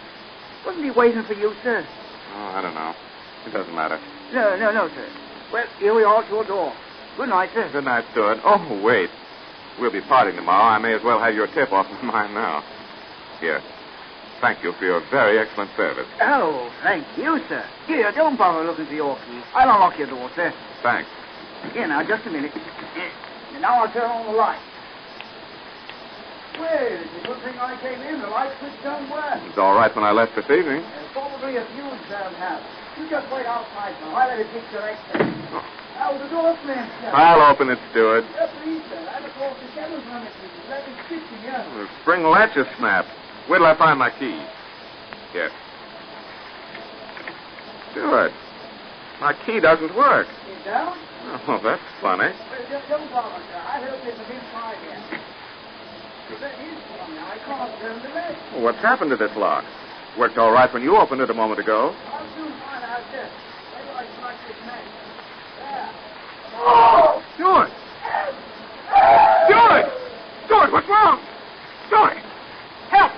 Wasn't 0.64 0.86
he 0.86 0.92
waiting 0.92 1.24
for 1.24 1.34
you, 1.34 1.52
sir? 1.64 1.84
Oh, 2.36 2.54
I 2.54 2.62
don't 2.62 2.76
know. 2.76 2.94
It 3.48 3.52
doesn't 3.52 3.74
matter. 3.74 4.00
No, 4.32 4.58
no, 4.58 4.72
no, 4.72 4.90
sir. 4.90 5.10
Well, 5.52 5.66
here 5.80 5.96
we 5.96 6.04
are 6.04 6.24
at 6.24 6.30
your 6.30 6.44
door. 6.46 6.72
Good 7.18 7.30
night, 7.30 7.50
sir. 7.56 7.68
Good 7.72 7.86
night, 7.86 8.06
Stewart. 8.12 8.38
Oh, 8.44 8.80
wait. 8.86 9.10
We'll 9.80 9.92
be 9.92 10.02
parting 10.02 10.36
tomorrow. 10.36 10.66
I 10.66 10.78
may 10.78 10.94
as 10.94 11.02
well 11.04 11.20
have 11.20 11.34
your 11.34 11.48
tip 11.48 11.72
off 11.72 11.90
of 11.90 12.04
mine 12.04 12.36
now. 12.36 12.64
Here. 13.40 13.62
Thank 14.42 14.64
you 14.64 14.72
for 14.74 14.86
your 14.86 15.04
very 15.12 15.40
excellent 15.40 15.72
service. 15.76 16.08
Oh, 16.22 16.72
thank 16.84 17.06
you, 17.18 17.40
sir. 17.48 17.66
Here, 17.88 18.12
don't 18.12 18.38
bother 18.38 18.64
looking 18.64 18.86
for 18.88 18.94
your 18.94 19.16
key. 19.28 19.42
I'll 19.54 19.68
unlock 19.72 19.98
your 19.98 20.08
door, 20.08 20.32
sir. 20.36 20.54
Thanks. 20.82 21.10
Here, 21.74 21.88
now, 21.88 22.04
just 22.08 22.26
a 22.26 22.32
minute. 22.32 22.52
And 22.56 23.62
now 23.62 23.84
I'll 23.84 23.92
turn 23.92 24.10
on 24.10 24.32
the 24.32 24.38
light. 24.38 24.60
Well, 26.56 26.72
it's 26.72 27.24
a 27.24 27.28
good 27.28 27.40
thing 27.44 27.56
I 27.60 27.76
came 27.80 28.00
in. 28.00 28.20
The 28.20 28.28
light 28.28 28.52
switch 28.60 28.76
don't 28.84 29.10
work. 29.12 29.44
It 29.44 29.56
was 29.56 29.58
all 29.58 29.76
right 29.76 29.94
when 29.96 30.04
I 30.04 30.12
left 30.12 30.36
this 30.36 30.48
evening. 30.52 30.84
There's 30.84 31.12
probably 31.12 31.56
a 31.56 31.64
fuse 31.76 32.04
down 32.12 32.34
house. 32.36 32.64
You 33.00 33.10
just 33.10 33.28
wait 33.32 33.46
outside, 33.46 33.96
sir. 34.00 34.12
I'll 34.12 34.28
let 34.28 34.40
it 34.40 34.48
take 34.52 34.68
your 34.72 34.84
exit. 34.88 35.20
Now, 35.96 36.16
the 36.16 36.28
door 36.32 36.56
slammed 36.64 36.92
shut. 37.00 37.16
I'll 37.16 37.44
open 37.52 37.70
it, 37.72 37.80
Stewart. 37.92 38.24
Yeah, 38.36 38.48
please, 38.64 38.84
sir. 38.88 39.04
I'm 39.04 39.24
across 39.24 39.56
the 39.60 39.68
devil's 39.76 40.04
run 40.08 40.24
it. 40.24 40.32
Let 40.72 40.88
me 40.88 40.96
speak 41.08 41.24
to. 41.24 41.36
The 41.76 41.88
spring 42.04 42.24
latch 42.24 42.56
is 42.56 42.68
snapped. 42.78 43.12
Where 43.50 43.58
till 43.58 43.68
I 43.68 43.76
find 43.76 43.98
my 43.98 44.12
key? 44.12 44.40
Here. 45.34 45.50
Stewart, 47.92 48.32
my 49.20 49.34
key 49.46 49.60
doesn't 49.60 49.96
work. 49.96 50.28
You 50.48 50.64
down? 50.64 50.96
Oh, 51.48 51.60
that's 51.64 51.82
funny. 52.00 52.30
Well, 52.30 52.70
just 52.70 52.88
don't 52.88 53.10
bother, 53.12 53.42
sir. 53.50 53.58
I 53.58 53.82
heard 53.82 54.08
it 54.08 54.18
was 54.18 54.30
inside 54.30 54.78
here. 54.86 55.20
That 56.42 56.54
is 56.62 56.78
funny. 56.94 57.18
I 57.18 57.38
can't 57.44 57.82
turn 57.82 57.98
the 58.04 58.10
latch. 58.10 58.38
Well, 58.54 58.64
what's 58.66 58.78
happened 58.80 59.10
to 59.10 59.18
this 59.18 59.36
lock? 59.36 59.66
Worked 60.18 60.38
all 60.38 60.52
right 60.52 60.72
when 60.72 60.84
you 60.84 60.96
opened 60.96 61.22
it 61.22 61.30
a 61.32 61.34
moment 61.34 61.60
ago. 61.60 61.96
I'll 62.14 62.36
soon 62.36 62.54
find 62.62 62.84
out 62.86 63.02
this. 63.12 63.30
Maybe 63.74 63.90
I 63.98 64.06
can 64.06 64.22
like 64.22 64.38
this 64.46 64.62
match. 64.66 64.86
There. 65.58 65.90
Oh! 66.54 67.24
Stewart! 67.34 67.72
Stewart! 69.50 69.86
Stewart, 70.46 70.72
what's 70.72 70.88
wrong? 70.88 71.20
Stewart! 71.88 72.18
Help! 72.90 73.12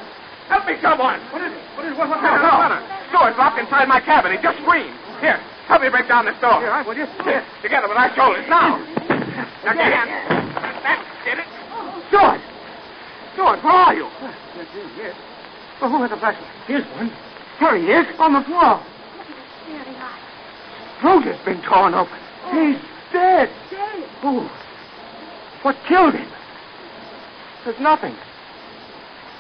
Help 0.48 0.68
me, 0.68 0.71
someone! 0.82 1.22
What 1.32 1.42
is 1.46 1.54
it? 1.54 1.64
What 1.78 1.86
is 1.86 1.98
what, 1.98 2.10
what's 2.10 2.22
happened? 2.22 2.50
the 2.50 2.58
matter? 2.58 2.82
Stewart's 3.14 3.38
locked 3.38 3.60
inside 3.62 3.88
my 3.88 4.02
cabin. 4.02 4.34
He 4.34 4.40
just 4.42 4.58
screamed. 4.66 4.98
Here, 5.22 5.38
help 5.70 5.82
me 5.82 5.90
break 5.90 6.10
down 6.10 6.26
this 6.26 6.38
door. 6.42 6.60
Here, 6.60 6.74
I 6.74 6.82
will 6.82 6.98
just. 6.98 7.14
Here, 7.22 7.46
together 7.62 7.88
with 7.88 7.98
our 7.98 8.10
shoulders. 8.18 8.46
Now. 8.50 8.82
Now, 9.64 9.74
get 9.78 9.94
in. 9.94 10.08
That 10.82 11.00
did 11.24 11.38
it. 11.38 11.50
Stewart! 12.10 12.42
Stewart, 13.34 13.64
where 13.64 13.74
are 13.74 13.94
you? 13.94 14.10
Yes, 14.22 14.68
yes, 14.76 14.90
yes. 14.98 15.16
Well, 15.80 15.90
who 15.90 16.02
has 16.02 16.12
a 16.12 16.18
flashlight? 16.18 16.50
Here's 16.68 16.86
one. 16.98 17.14
There 17.60 17.78
he 17.78 17.86
is, 17.94 18.08
on 18.20 18.34
the 18.34 18.42
floor. 18.42 18.82
There 19.70 19.86
they 19.86 19.96
are. 19.96 20.20
Throat 21.00 21.24
has 21.24 21.46
been 21.46 21.62
torn 21.64 21.94
open. 21.94 22.18
He's 22.52 22.82
dead. 23.14 23.50
Dead. 23.70 24.04
Who? 24.22 24.50
What 25.62 25.76
killed 25.88 26.16
him? 26.16 26.28
There's 27.64 27.80
nothing. 27.80 28.16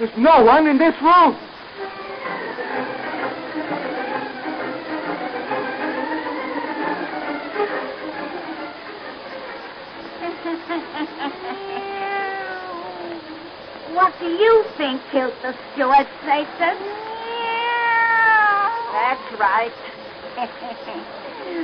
There's 0.02 0.18
no 0.18 0.44
one 0.44 0.66
in 0.66 0.80
this 0.80 0.96
room. 1.00 1.38
What 13.94 14.14
do 14.20 14.26
you 14.26 14.66
think 14.78 15.00
killed 15.12 15.36
the 15.44 15.54
steward, 15.74 16.08
Satan? 16.26 16.78
That's 18.98 19.40
right. 19.40 19.72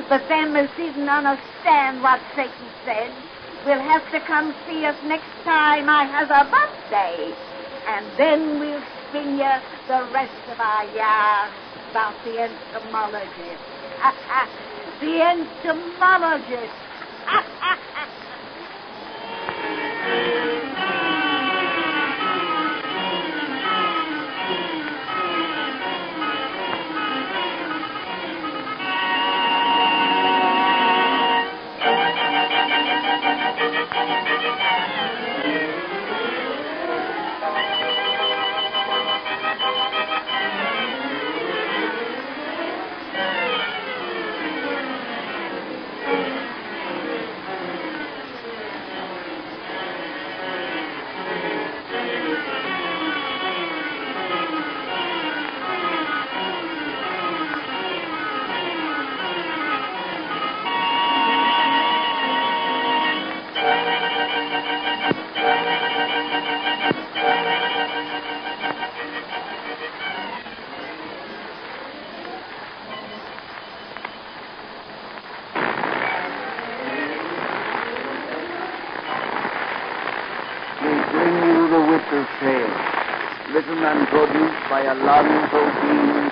but 0.07 0.21
them 0.29 0.55
as 0.55 0.69
didn't 0.77 1.09
understand 1.09 2.03
what 2.03 2.19
Satan 2.35 2.69
said 2.85 3.11
We'll 3.65 3.79
have 3.79 4.09
to 4.11 4.19
come 4.21 4.53
see 4.67 4.85
us 4.85 4.95
next 5.05 5.25
time 5.43 5.89
I 5.89 6.05
have 6.05 6.29
a 6.29 6.49
birthday. 6.49 7.56
And 7.87 8.13
then 8.17 8.59
we'll 8.59 8.83
spin 9.09 9.37
you 9.37 9.51
the 9.87 10.05
rest 10.13 10.33
of 10.49 10.59
our 10.59 10.85
yarn 10.87 11.53
about 11.91 12.15
the 12.23 12.39
entomologist. 12.39 13.63
the 15.01 15.21
entomologist. 15.21 16.75
sale. 82.39 82.75
Written 83.53 83.79
and 83.83 84.07
produced 84.09 84.69
by 84.69 84.81
a 84.81 84.93
long 84.93 85.49
protein. 85.49 86.26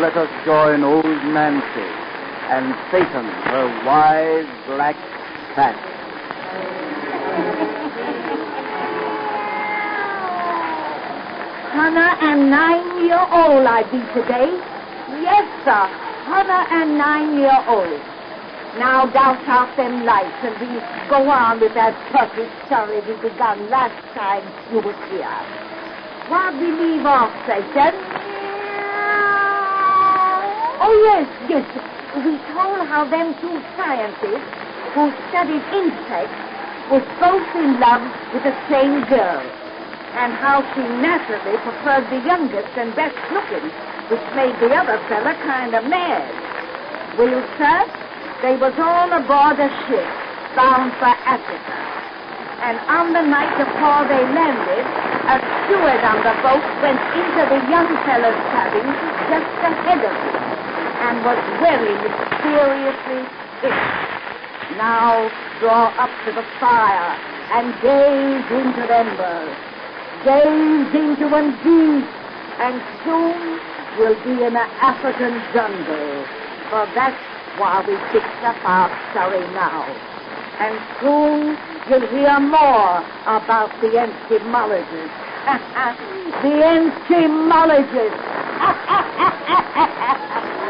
Let 0.00 0.16
us 0.16 0.30
join 0.46 0.82
old 0.82 1.04
Nancy 1.04 1.88
and 2.48 2.74
Satan, 2.90 3.26
her 3.52 3.68
wise 3.84 4.48
black 4.66 4.96
cat. 5.54 5.76
nine 12.50 13.04
year 13.04 13.20
old 13.20 13.66
I 13.66 13.82
be 13.92 14.00
today. 14.16 14.50
Yes, 15.22 15.46
sir. 15.64 15.84
Hannah 16.26 16.66
and 16.70 16.96
nine 16.96 17.38
year 17.38 17.58
old. 17.68 18.00
Now 18.78 19.06
douse 19.06 19.44
out 19.46 19.76
them 19.76 20.04
lights 20.04 20.40
and 20.42 20.54
we 20.60 20.80
go 21.10 21.28
on 21.28 21.60
with 21.60 21.74
that 21.74 21.94
perfect 22.10 22.50
story 22.66 23.00
we 23.06 23.20
begun 23.20 23.68
last 23.68 24.00
time 24.14 24.42
you 24.72 24.80
was 24.80 24.96
here. 25.10 25.40
What 26.30 26.54
we 26.54 26.70
leave 26.70 27.04
off, 27.04 27.30
Satan? 27.46 28.19
Oh, 30.90 30.98
yes, 31.06 31.30
yes. 31.46 31.66
We 32.18 32.34
told 32.50 32.82
how 32.90 33.06
them 33.06 33.30
two 33.38 33.56
scientists 33.78 34.50
who 34.90 35.06
studied 35.30 35.62
insects 35.70 36.34
was 36.90 37.06
both 37.22 37.46
in 37.62 37.78
love 37.78 38.02
with 38.34 38.42
the 38.42 38.50
same 38.66 39.06
girl 39.06 39.38
and 40.18 40.34
how 40.34 40.66
she 40.74 40.82
naturally 40.98 41.54
preferred 41.62 42.10
the 42.10 42.18
youngest 42.26 42.74
and 42.74 42.90
best 42.98 43.14
looking, 43.30 43.70
which 44.10 44.26
made 44.34 44.50
the 44.58 44.74
other 44.74 44.98
fella 45.06 45.38
kind 45.46 45.78
of 45.78 45.86
mad. 45.86 46.26
Well, 47.14 47.38
sir, 47.54 47.86
they 48.42 48.58
was 48.58 48.74
all 48.74 49.14
aboard 49.14 49.62
a 49.62 49.70
ship 49.86 50.10
bound 50.58 50.90
for 50.98 51.14
Africa. 51.22 51.78
And 52.66 52.82
on 52.90 53.14
the 53.14 53.22
night 53.30 53.54
before 53.62 54.10
they 54.10 54.26
landed, 54.26 54.84
a 55.30 55.38
steward 55.38 56.02
on 56.02 56.18
the 56.26 56.34
boat 56.42 56.66
went 56.82 56.98
into 57.14 57.42
the 57.46 57.62
young 57.70 57.86
fella's 58.02 58.40
cabin 58.50 58.90
just 59.30 59.46
ahead 59.62 60.02
of 60.02 60.18
him 60.34 60.49
and 61.00 61.24
was 61.24 61.40
very 61.64 61.96
mysteriously 61.96 63.24
hit. 63.64 63.72
Now 64.76 65.32
draw 65.58 65.88
up 65.96 66.12
to 66.24 66.32
the 66.32 66.44
fire 66.60 67.16
and 67.56 67.72
gaze 67.80 68.44
into 68.52 68.84
embers. 68.84 69.56
Gaze 70.24 70.92
into 70.94 71.28
them 71.32 71.56
deep, 71.64 72.04
and 72.60 72.76
soon 73.02 73.58
we'll 73.98 74.20
be 74.24 74.44
in 74.44 74.54
an 74.54 74.70
African 74.84 75.40
jungle. 75.56 76.24
For 76.68 76.86
that's 76.94 77.16
why 77.58 77.82
we 77.88 77.96
picked 78.12 78.44
up 78.44 78.56
our 78.64 78.88
story 79.10 79.40
now. 79.56 79.88
And 80.60 80.78
soon 81.00 81.56
you'll 81.88 82.06
hear 82.12 82.38
more 82.38 83.00
about 83.24 83.72
the 83.80 83.98
entomologists. 83.98 85.16
the 86.44 86.62
entomologists. 86.62 88.20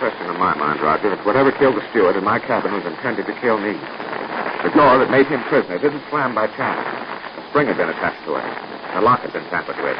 question 0.00 0.26
in 0.32 0.38
my 0.40 0.56
mind, 0.56 0.80
Roger, 0.80 1.12
that 1.12 1.20
whatever 1.28 1.52
killed 1.52 1.76
the 1.76 1.84
steward 1.92 2.16
in 2.16 2.24
my 2.24 2.40
cabin 2.40 2.72
was 2.72 2.84
intended 2.88 3.26
to 3.28 3.36
kill 3.44 3.60
me. 3.60 3.76
The 4.64 4.72
door 4.72 4.96
that 4.98 5.12
made 5.12 5.28
him 5.28 5.44
prisoner 5.52 5.76
didn't 5.78 6.02
slam 6.08 6.34
by 6.34 6.48
chance. 6.56 6.80
A 7.36 7.42
spring 7.52 7.68
had 7.68 7.76
been 7.76 7.88
attached 7.92 8.24
to 8.24 8.34
it. 8.40 8.44
The 8.96 9.00
lock 9.04 9.20
had 9.20 9.32
been 9.32 9.44
tampered 9.52 9.76
with. 9.84 9.96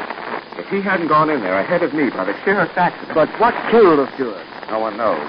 If 0.57 0.67
he 0.73 0.81
hadn't 0.81 1.07
gone 1.07 1.29
in 1.29 1.41
there 1.41 1.57
ahead 1.61 1.81
of 1.85 1.93
me 1.93 2.09
by 2.09 2.25
the 2.25 2.35
sheerest 2.43 2.75
accident, 2.75 3.13
But 3.15 3.29
what 3.39 3.53
killed 3.69 3.99
the 4.01 4.09
steward? 4.17 4.41
no 4.69 4.79
one 4.79 4.97
knows. 4.97 5.21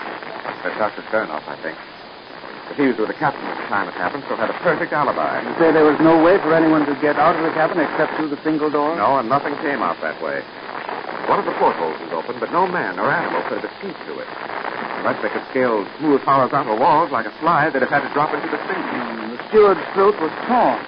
But 0.64 0.72
Dr. 0.80 1.02
Sternoff, 1.12 1.44
I 1.46 1.56
think. 1.62 1.76
If 2.70 2.76
he 2.80 2.86
was 2.88 2.96
with 2.96 3.08
the 3.12 3.18
captain 3.20 3.44
at 3.44 3.58
the 3.60 3.68
time 3.68 3.88
it 3.88 3.94
happened, 3.94 4.24
so 4.28 4.36
had 4.36 4.48
a 4.48 4.56
perfect 4.64 4.92
alibi. 4.92 5.42
You 5.44 5.52
say 5.60 5.72
there 5.72 5.84
was 5.84 5.98
no 6.00 6.16
way 6.22 6.38
for 6.40 6.54
anyone 6.54 6.86
to 6.86 6.94
get 7.04 7.16
out 7.20 7.36
of 7.36 7.42
the 7.44 7.52
cabin 7.52 7.78
except 7.80 8.16
through 8.16 8.28
the 8.32 8.40
single 8.42 8.70
door? 8.70 8.96
No, 8.96 9.18
and 9.20 9.28
nothing 9.28 9.54
came 9.60 9.82
out 9.82 10.00
that 10.00 10.16
way. 10.22 10.40
One 11.28 11.38
of 11.38 11.46
the 11.46 11.56
portholes 11.56 11.98
was 12.00 12.12
open, 12.12 12.38
but 12.40 12.52
no 12.52 12.66
man 12.66 12.98
or 12.98 13.10
animal 13.10 13.42
could 13.48 13.62
have 13.62 13.70
escaped 13.70 14.00
through 14.04 14.20
it. 14.20 14.30
Unless 15.02 15.22
they 15.22 15.30
could 15.30 15.46
scale 15.50 15.86
smooth 15.98 16.20
horizontal 16.22 16.78
walls 16.78 17.10
like 17.10 17.26
a 17.26 17.34
fly, 17.42 17.70
they'd 17.70 17.82
have 17.82 17.90
had 17.90 18.06
to 18.06 18.12
drop 18.14 18.34
into 18.34 18.48
the 18.48 18.58
sea. 18.70 18.82
Hmm, 18.82 19.34
the 19.34 19.40
steward's 19.48 19.84
throat 19.94 20.14
was 20.20 20.30
torn. 20.46 20.78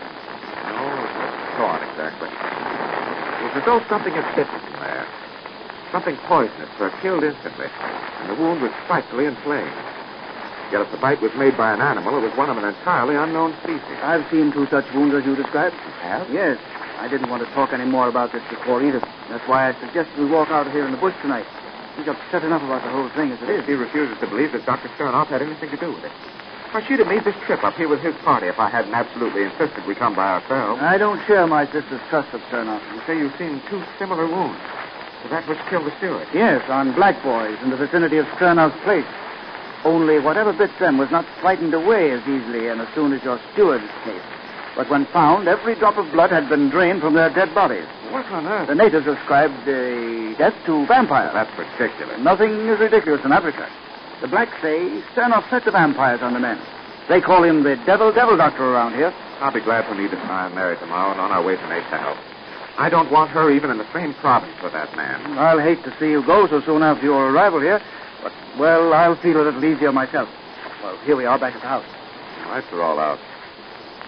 No, 0.70 0.78
it 0.87 0.96
wasn't 1.02 1.50
torn 1.58 1.80
exactly. 1.82 2.30
It 2.30 3.42
was 3.50 3.54
as 3.58 3.64
though 3.66 3.80
something 3.88 4.12
had 4.14 4.26
bitten 4.34 4.54
him 4.54 4.74
there. 4.80 5.06
Something 5.90 6.16
poisonous, 6.26 6.70
for 6.76 6.88
it 6.88 6.94
killed 7.02 7.22
instantly, 7.22 7.66
and 7.70 8.30
the 8.30 8.34
wound 8.34 8.62
was 8.62 8.72
frightfully 8.87 9.26
inflamed. 9.26 9.70
Yet 10.72 10.80
if 10.80 10.90
the 10.90 10.98
bite 10.98 11.20
was 11.22 11.30
made 11.38 11.56
by 11.56 11.72
an 11.72 11.80
animal, 11.80 12.18
it 12.18 12.22
was 12.22 12.37
one 12.37 12.50
of 12.50 12.58
an 12.58 12.64
entirely 12.64 13.14
unknown 13.14 13.54
species. 13.62 13.98
I've 14.02 14.28
seen 14.30 14.50
two 14.50 14.66
such 14.70 14.87
wounds 14.94 15.14
as 15.14 15.24
you 15.24 15.37
described. 15.37 15.76
have? 16.02 16.28
Yes. 16.32 16.58
I 17.04 17.08
didn't 17.08 17.28
want 17.28 17.44
to 17.44 17.52
talk 17.52 17.74
any 17.74 17.84
more 17.84 18.08
about 18.08 18.32
this 18.32 18.40
before 18.48 18.82
either. 18.82 18.98
That's 19.28 19.46
why 19.46 19.68
I 19.68 19.78
suggested 19.78 20.16
we 20.16 20.24
walk 20.24 20.48
out 20.48 20.66
of 20.66 20.72
here 20.72 20.86
in 20.86 20.90
the 20.90 20.96
bush 20.96 21.12
tonight. 21.20 21.44
He's 22.00 22.08
upset 22.08 22.42
enough 22.42 22.62
about 22.62 22.82
the 22.82 22.88
whole 22.88 23.10
thing 23.10 23.30
as 23.30 23.42
it 23.42 23.50
is. 23.50 23.66
He 23.66 23.74
refuses 23.74 24.16
to 24.20 24.26
believe 24.26 24.52
that 24.52 24.64
Dr. 24.64 24.88
Sternoff 24.96 25.26
had 25.26 25.42
anything 25.42 25.68
to 25.68 25.76
do 25.76 25.92
with 25.92 26.02
it. 26.02 26.12
Why, 26.72 26.80
she'd 26.88 27.00
have 27.00 27.08
made 27.08 27.24
this 27.24 27.36
trip 27.44 27.62
up 27.62 27.74
here 27.74 27.88
with 27.88 28.00
his 28.00 28.14
party 28.24 28.46
if 28.46 28.58
I 28.58 28.70
hadn't 28.70 28.94
absolutely 28.94 29.44
insisted 29.44 29.84
we 29.84 29.94
come 29.94 30.16
by 30.16 30.40
ourselves. 30.40 30.80
I 30.80 30.96
don't 30.96 31.20
share 31.26 31.46
my 31.46 31.66
sister's 31.66 32.00
trust 32.08 32.32
of 32.32 32.40
Sternoff. 32.48 32.80
You 32.94 33.02
say 33.06 33.18
you've 33.18 33.36
seen 33.36 33.60
two 33.68 33.84
similar 33.98 34.24
wounds. 34.24 34.58
So 35.22 35.28
that 35.28 35.46
which 35.46 35.60
killed 35.68 35.84
the 35.84 35.92
steward. 35.98 36.26
Yes, 36.32 36.64
on 36.70 36.94
black 36.94 37.22
boys 37.22 37.58
in 37.60 37.68
the 37.68 37.76
vicinity 37.76 38.16
of 38.16 38.24
Sternoff's 38.40 38.82
place. 38.82 39.04
Only 39.84 40.20
whatever 40.20 40.54
bit 40.54 40.70
them 40.80 40.96
was 40.96 41.10
not 41.10 41.26
frightened 41.42 41.74
away 41.74 42.12
as 42.12 42.22
easily 42.22 42.68
and 42.68 42.80
as 42.80 42.88
soon 42.94 43.12
as 43.12 43.22
your 43.22 43.38
steward's 43.52 43.84
case. 44.04 44.24
But 44.76 44.90
when 44.90 45.06
found, 45.06 45.46
every 45.46 45.76
drop 45.76 45.96
of 45.96 46.10
blood 46.10 46.30
had 46.30 46.48
been 46.48 46.68
drained 46.68 47.00
from 47.00 47.14
their 47.14 47.30
dead 47.30 47.54
bodies. 47.54 47.87
What 48.10 48.26
on 48.26 48.46
earth? 48.46 48.68
The 48.68 48.74
natives 48.74 49.06
ascribed 49.06 49.68
uh, 49.68 50.37
death 50.37 50.54
to 50.66 50.87
vampires. 50.87 51.32
That's 51.32 51.56
ridiculous. 51.58 52.18
Nothing 52.20 52.50
is 52.66 52.80
ridiculous 52.80 53.24
in 53.24 53.32
Africa. 53.32 53.68
The 54.20 54.28
blacks 54.28 54.54
say 54.62 55.02
Sternoff 55.14 55.48
set 55.50 55.64
the 55.64 55.70
vampires 55.70 56.22
on 56.22 56.32
the 56.34 56.40
men. 56.40 56.58
They 57.08 57.20
call 57.20 57.44
him 57.44 57.62
the 57.62 57.76
devil 57.84 58.12
devil 58.12 58.37
doctor 58.37 58.64
around 58.64 58.94
here. 58.94 59.12
I'll 59.40 59.52
be 59.52 59.60
glad 59.60 59.88
when 59.88 60.00
Edith 60.00 60.18
and 60.18 60.30
I 60.30 60.46
are 60.46 60.54
married 60.54 60.78
tomorrow 60.78 61.12
and 61.12 61.20
on 61.20 61.30
our 61.30 61.42
way 61.42 61.56
to 61.56 61.68
Natal. 61.68 62.16
I 62.78 62.88
don't 62.88 63.10
want 63.12 63.30
her 63.30 63.50
even 63.52 63.70
in 63.70 63.78
the 63.78 63.92
same 63.92 64.14
province 64.14 64.54
with 64.62 64.72
that 64.72 64.96
man. 64.96 65.38
I'll 65.38 65.60
hate 65.60 65.84
to 65.84 65.94
see 65.98 66.10
you 66.10 66.24
go 66.24 66.48
so 66.48 66.60
soon 66.62 66.82
after 66.82 67.04
your 67.04 67.30
arrival 67.30 67.60
here, 67.60 67.80
but, 68.22 68.32
well, 68.58 68.92
I'll 68.92 69.16
feel 69.16 69.40
a 69.40 69.44
little 69.44 69.64
easier 69.64 69.92
myself. 69.92 70.28
Well, 70.82 70.96
here 71.04 71.14
we 71.14 71.24
are 71.24 71.38
back 71.38 71.54
at 71.54 71.60
the 71.60 71.68
house. 71.68 71.84
The 72.42 72.48
lights 72.48 72.66
are 72.72 72.82
all 72.82 72.98
out. 72.98 73.18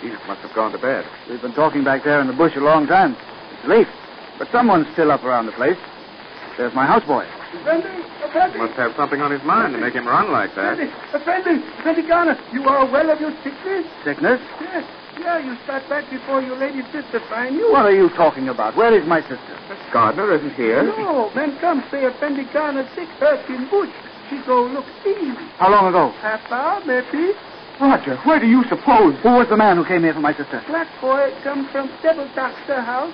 Edith 0.02 0.20
must 0.26 0.40
have 0.40 0.54
gone 0.54 0.72
to 0.72 0.78
bed. 0.78 1.04
We've 1.28 1.40
been 1.40 1.54
talking 1.54 1.84
back 1.84 2.04
there 2.04 2.20
in 2.20 2.26
the 2.26 2.32
bush 2.32 2.54
a 2.56 2.60
long 2.60 2.86
time. 2.86 3.16
It's 3.58 3.68
late, 3.68 3.88
but 4.38 4.50
someone's 4.52 4.86
still 4.92 5.10
up 5.10 5.24
around 5.24 5.46
the 5.46 5.52
place. 5.52 5.78
There's 6.56 6.74
my 6.74 6.86
houseboy. 6.86 7.26
Effendi, 7.54 7.88
Effendi, 8.24 8.58
Must 8.58 8.74
have 8.74 8.94
something 8.96 9.20
on 9.20 9.30
his 9.30 9.42
mind 9.42 9.74
to 9.74 9.80
make 9.80 9.94
him 9.94 10.06
run 10.06 10.32
like 10.32 10.54
that. 10.54 10.78
Effendi, 10.78 10.92
Effendi, 11.14 11.62
Effendi 11.80 12.02
Garner, 12.08 12.38
you 12.52 12.64
are 12.64 12.90
well 12.90 13.10
of 13.10 13.20
your 13.20 13.32
sickness? 13.42 13.86
Sickness? 14.04 14.40
Yes, 14.60 14.84
yes. 14.84 14.84
Yeah, 15.18 15.38
you 15.38 15.56
start 15.64 15.88
back 15.88 16.08
before 16.10 16.42
your 16.42 16.56
lady 16.56 16.82
sister 16.92 17.20
find 17.28 17.56
you. 17.56 17.72
What 17.72 17.86
are 17.86 17.94
you 17.94 18.10
talking 18.10 18.48
about? 18.48 18.76
Where 18.76 18.92
is 18.94 19.06
my 19.06 19.22
sister? 19.22 19.58
Miss 19.68 19.78
Gardner 19.92 20.30
isn't 20.34 20.54
here. 20.54 20.82
No, 20.82 21.30
men 21.34 21.58
come 21.58 21.82
say 21.90 22.04
Effendi 22.04 22.44
Garner 22.52 22.88
sick, 22.94 23.08
hurt 23.20 23.48
in 23.48 23.68
bush. 23.68 23.90
She 24.28 24.40
go 24.44 24.64
look 24.66 24.84
see. 25.04 25.32
How 25.56 25.70
long 25.70 25.86
ago? 25.88 26.10
Half 26.20 26.50
hour, 26.52 26.84
maybe. 26.84 27.32
Roger, 27.80 28.16
where 28.24 28.40
do 28.40 28.46
you 28.46 28.64
suppose? 28.68 29.14
Who 29.20 29.36
was 29.36 29.48
the 29.48 29.56
man 29.56 29.76
who 29.76 29.84
came 29.84 30.02
here 30.02 30.14
for 30.14 30.20
my 30.20 30.32
sister? 30.32 30.64
Black 30.66 30.88
boy 31.00 31.32
come 31.42 31.68
from 31.68 31.90
Devil 32.02 32.28
Doctor 32.34 32.80
house. 32.80 33.12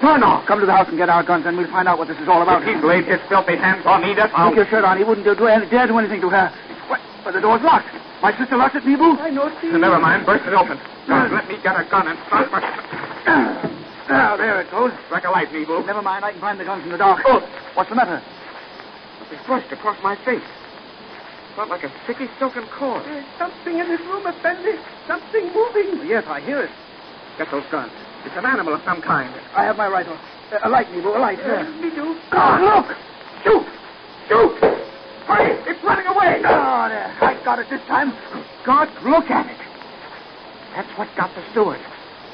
Sternoff. 0.00 0.46
Come 0.46 0.60
to 0.60 0.66
the 0.66 0.72
house 0.72 0.88
and 0.88 0.96
get 0.96 1.08
our 1.08 1.22
guns, 1.22 1.44
and 1.46 1.56
we'll 1.56 1.70
find 1.70 1.86
out 1.86 1.98
what 1.98 2.08
this 2.08 2.18
is 2.18 2.28
all 2.28 2.42
about. 2.42 2.62
If 2.62 2.80
he 2.80 2.86
laid 2.86 3.04
his 3.04 3.20
filthy 3.28 3.56
hands 3.56 3.84
on 3.84 4.04
Edith, 4.04 4.30
I'll... 4.34 4.50
Take 4.50 4.56
your 4.56 4.66
shirt 4.66 4.84
on. 4.84 4.96
He 4.96 5.04
wouldn't 5.04 5.26
do, 5.26 5.34
do, 5.34 5.46
dare 5.46 5.86
do 5.86 5.98
anything 5.98 6.20
to 6.22 6.28
her. 6.28 6.52
What? 6.88 7.00
But 7.24 7.32
the 7.32 7.40
door's 7.40 7.62
locked. 7.62 7.88
My 8.22 8.36
sister 8.36 8.56
locked 8.56 8.76
it, 8.76 8.84
Nebu? 8.84 9.20
I 9.20 9.30
know 9.30 9.52
see. 9.60 9.68
Never 9.68 9.98
mind. 9.98 10.26
Burst 10.26 10.46
it 10.46 10.54
open. 10.54 10.76
Uh. 10.78 11.28
Now, 11.28 11.32
let 11.32 11.48
me 11.48 11.56
get 11.62 11.78
a 11.78 11.84
gun 11.84 12.08
and 12.08 12.18
start 12.26 12.50
my... 12.50 12.60
Now, 14.08 14.36
there 14.36 14.60
it 14.60 14.70
goes. 14.72 14.90
Strike 15.06 15.24
a 15.24 15.30
light, 15.30 15.52
Nebo. 15.52 15.84
Never 15.84 16.02
mind. 16.02 16.24
I 16.24 16.32
can 16.32 16.40
find 16.40 16.58
the 16.58 16.64
guns 16.64 16.82
in 16.84 16.90
the 16.90 16.98
dark. 16.98 17.22
Oh. 17.26 17.40
What's 17.74 17.90
the 17.90 17.96
matter? 17.96 18.20
They 19.30 19.38
flushed 19.46 19.70
across 19.70 20.02
my 20.02 20.16
face. 20.24 20.42
Felt 21.56 21.68
like 21.68 21.82
a 21.84 21.92
sticky 22.04 22.28
silken 22.38 22.64
cord. 22.78 23.04
There's 23.04 23.24
something 23.38 23.78
in 23.78 23.88
this 23.88 24.00
room, 24.02 24.26
Effendi. 24.26 24.78
Something 25.06 25.52
moving. 25.52 26.06
Yes, 26.06 26.24
I 26.26 26.40
hear 26.40 26.62
it. 26.62 26.70
Get 27.38 27.50
those 27.50 27.64
guns. 27.70 27.92
It's 28.24 28.36
an 28.36 28.46
animal 28.46 28.74
of 28.74 28.82
some 28.84 29.00
kind. 29.02 29.32
I 29.56 29.64
have 29.64 29.76
my 29.76 29.88
rifle. 29.88 30.16
Uh, 30.52 30.58
a 30.64 30.68
light, 30.68 30.90
Nebu, 30.92 31.08
a 31.08 31.18
light. 31.18 31.38
Yes, 31.38 31.66
There. 31.66 31.82
me 31.82 31.90
do. 31.94 32.16
Oh, 32.32 32.58
look! 32.60 32.96
Shoot! 33.44 33.66
Shoot! 34.28 34.52
Hurry! 35.26 35.52
It's 35.70 35.82
running 35.82 36.06
away! 36.06 36.42
Oh, 36.44 36.88
there. 36.88 37.16
I 37.20 37.40
got 37.44 37.58
it 37.58 37.68
this 37.70 37.80
time. 37.86 38.12
God, 38.64 38.88
look 39.04 39.30
at 39.30 39.46
it. 39.50 39.56
That's 40.76 40.90
what 40.98 41.08
got 41.16 41.34
the 41.34 41.42
steward. 41.50 41.80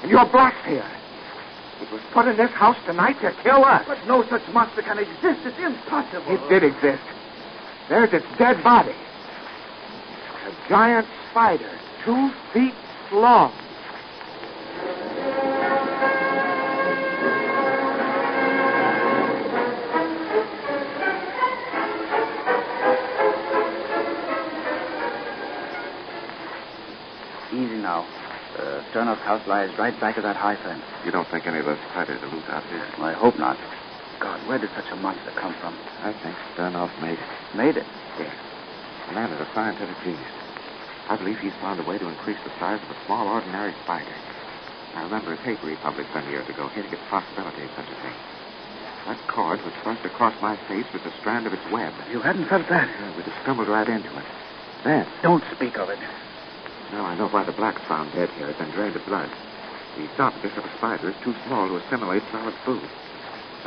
And 0.02 0.10
your 0.10 0.26
blacks 0.26 0.56
here. 0.66 0.84
It 1.80 1.90
was 1.92 2.00
put 2.12 2.26
in 2.26 2.36
this 2.36 2.50
house 2.50 2.76
tonight 2.86 3.20
to 3.20 3.32
kill 3.42 3.64
us. 3.64 3.84
But 3.86 3.98
no 4.06 4.26
such 4.28 4.42
monster 4.52 4.82
can 4.82 4.98
exist. 4.98 5.40
It's 5.44 5.58
impossible. 5.58 6.24
It 6.34 6.48
did 6.48 6.64
exist. 6.64 7.02
There's 7.88 8.12
its 8.12 8.26
dead 8.36 8.62
body. 8.64 8.90
A 8.90 10.68
giant 10.68 11.06
spider, 11.30 11.70
two 12.04 12.30
feet 12.52 12.74
long. 13.12 13.52
Easy 27.52 27.76
now. 27.76 28.04
Uh, 28.58 28.82
Sternoff's 28.90 29.20
house 29.20 29.46
lies 29.46 29.70
right 29.78 29.98
back 30.00 30.16
of 30.16 30.24
that 30.24 30.34
high 30.34 30.56
fence. 30.56 30.82
You 31.04 31.12
don't 31.12 31.28
think 31.28 31.46
any 31.46 31.60
of 31.60 31.66
those 31.66 31.78
spiders 31.90 32.20
are 32.20 32.34
loose 32.34 32.48
out 32.48 32.64
here? 32.64 32.84
I 32.98 33.12
hope 33.12 33.38
not. 33.38 33.56
God, 34.20 34.40
where 34.48 34.58
did 34.58 34.70
such 34.74 34.90
a 34.90 34.96
monster 34.96 35.30
come 35.36 35.54
from? 35.60 35.76
I 36.02 36.12
think 36.24 36.34
Sternoff 36.54 36.90
made 37.00 37.18
it. 37.18 37.30
Made 37.54 37.76
it. 37.76 37.86
Yes. 38.18 38.34
The 39.08 39.14
man 39.14 39.30
is 39.32 39.40
a 39.40 39.48
scientific 39.54 39.96
genius. 40.02 40.34
I 41.08 41.16
believe 41.16 41.38
he's 41.38 41.54
found 41.60 41.78
a 41.78 41.84
way 41.84 41.98
to 41.98 42.08
increase 42.08 42.38
the 42.44 42.50
size 42.58 42.80
of 42.82 42.90
a 42.90 42.98
small, 43.06 43.28
ordinary 43.28 43.74
spider. 43.84 44.14
I 44.94 45.02
remember 45.02 45.32
a 45.32 45.36
paper 45.36 45.68
he 45.68 45.76
published 45.76 46.10
some 46.12 46.28
years 46.30 46.48
ago 46.48 46.68
hinting 46.68 46.92
at 46.94 46.98
the 46.98 47.06
possibility 47.12 47.62
of 47.62 47.70
such 47.76 47.86
a 47.92 47.98
thing. 48.02 48.16
That 49.06 49.18
cord 49.28 49.62
was 49.62 49.74
thrust 49.82 50.04
across 50.04 50.34
my 50.42 50.56
face 50.66 50.86
with 50.92 51.04
the 51.04 51.12
strand 51.20 51.46
of 51.46 51.52
its 51.52 51.62
web. 51.70 51.92
You 52.10 52.20
hadn't 52.20 52.48
felt 52.48 52.66
that. 52.68 52.88
We'd 53.16 53.26
have 53.26 53.42
stumbled 53.42 53.68
right 53.68 53.86
into 53.86 54.10
it. 54.10 54.24
Then, 54.82 55.06
Don't 55.22 55.44
speak 55.54 55.78
of 55.78 55.90
it. 55.90 55.98
now 56.90 57.04
I 57.04 57.14
know 57.14 57.28
why 57.28 57.44
the 57.44 57.52
blacks 57.52 57.82
found 57.86 58.12
dead 58.12 58.30
here 58.30 58.46
had 58.46 58.58
been 58.58 58.70
drained 58.70 58.96
of 58.96 59.06
blood. 59.06 59.30
He 59.96 60.06
thought 60.16 60.34
this 60.42 60.54
little 60.56 60.70
spider 60.76 61.10
is 61.10 61.16
too 61.22 61.34
small 61.46 61.68
to 61.68 61.76
assimilate 61.76 62.22
solid 62.32 62.54
food. 62.64 62.82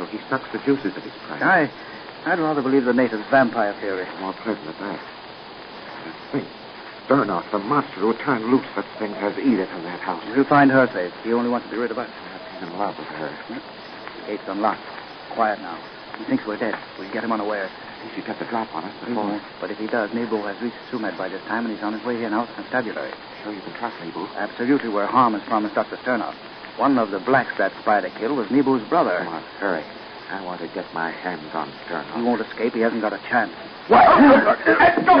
So 0.00 0.06
he 0.06 0.18
sucks 0.30 0.50
the 0.50 0.58
juices 0.64 0.96
of 0.96 1.02
his 1.02 1.12
prey. 1.28 1.42
I, 1.42 1.70
I'd 2.24 2.38
rather 2.38 2.62
believe 2.62 2.86
the 2.86 2.94
natives' 2.94 3.22
vampire 3.28 3.74
theory. 3.80 4.06
More 4.18 4.32
pleasant 4.32 4.66
at 4.66 4.78
that. 4.78 5.00
Think. 6.32 6.48
Burnoff, 7.06 7.44
the 7.50 7.58
monster 7.58 8.00
who 8.00 8.14
turned 8.14 8.46
loose 8.46 8.64
such 8.74 8.86
things 8.98 9.14
as 9.20 9.36
Edith 9.36 9.68
in 9.76 9.82
that 9.84 10.00
house. 10.00 10.24
We'll 10.34 10.44
find 10.44 10.70
her 10.70 10.88
safe. 10.94 11.12
He 11.22 11.34
only 11.34 11.50
wants 11.50 11.66
to 11.66 11.72
be 11.72 11.76
rid 11.76 11.90
of 11.90 11.98
us. 11.98 12.08
He's 12.54 12.66
in 12.66 12.78
love 12.78 12.96
with 12.96 13.08
her. 13.08 13.28
The 13.50 14.26
gate's 14.26 14.48
unlocked. 14.48 14.80
Quiet 15.32 15.60
now. 15.60 15.76
He 16.16 16.24
thinks 16.24 16.46
we're 16.46 16.56
dead. 16.56 16.78
We'll 16.98 17.12
get 17.12 17.22
him 17.22 17.32
unawares. 17.32 17.70
He 18.02 18.14
should 18.14 18.24
get 18.24 18.38
the 18.38 18.46
drop 18.46 18.74
on 18.74 18.84
us 18.84 18.94
before. 19.04 19.24
won't. 19.24 19.42
But 19.60 19.70
if 19.70 19.76
he 19.76 19.86
does, 19.86 20.14
Nebo 20.14 20.40
has 20.46 20.58
reached 20.62 20.80
Sumed 20.90 21.18
by 21.18 21.28
this 21.28 21.42
time, 21.42 21.66
and 21.66 21.74
he's 21.74 21.84
on 21.84 21.92
his 21.92 22.02
way 22.06 22.16
here 22.16 22.30
now 22.30 22.46
to 22.46 22.52
constabulary. 22.54 23.12
Sure 23.44 23.52
you 23.52 23.60
can 23.60 23.74
trust 23.74 23.96
Nebo. 24.02 24.26
Absolutely 24.36 24.88
where 24.88 25.06
harm 25.06 25.34
is 25.34 25.42
promised 25.42 25.74
Dr. 25.74 25.98
Sternoff. 25.98 26.34
One 26.76 26.98
of 26.98 27.10
the 27.10 27.20
blacks 27.20 27.56
that 27.58 27.72
spider 27.80 28.10
killed 28.18 28.38
was 28.38 28.48
Nebu's 28.50 28.86
brother. 28.88 29.18
Come 29.18 29.34
on, 29.34 29.42
hurry. 29.58 29.84
I 30.30 30.44
want 30.44 30.60
to 30.60 30.68
get 30.68 30.86
my 30.94 31.10
hands 31.10 31.54
on 31.54 31.72
Stern. 31.84 32.06
He 32.14 32.22
won't 32.22 32.40
escape. 32.40 32.72
He 32.72 32.80
hasn't 32.80 33.02
got 33.02 33.12
a 33.12 33.18
chance. 33.28 33.52
What? 33.88 34.06
Let 34.06 35.04
go! 35.04 35.14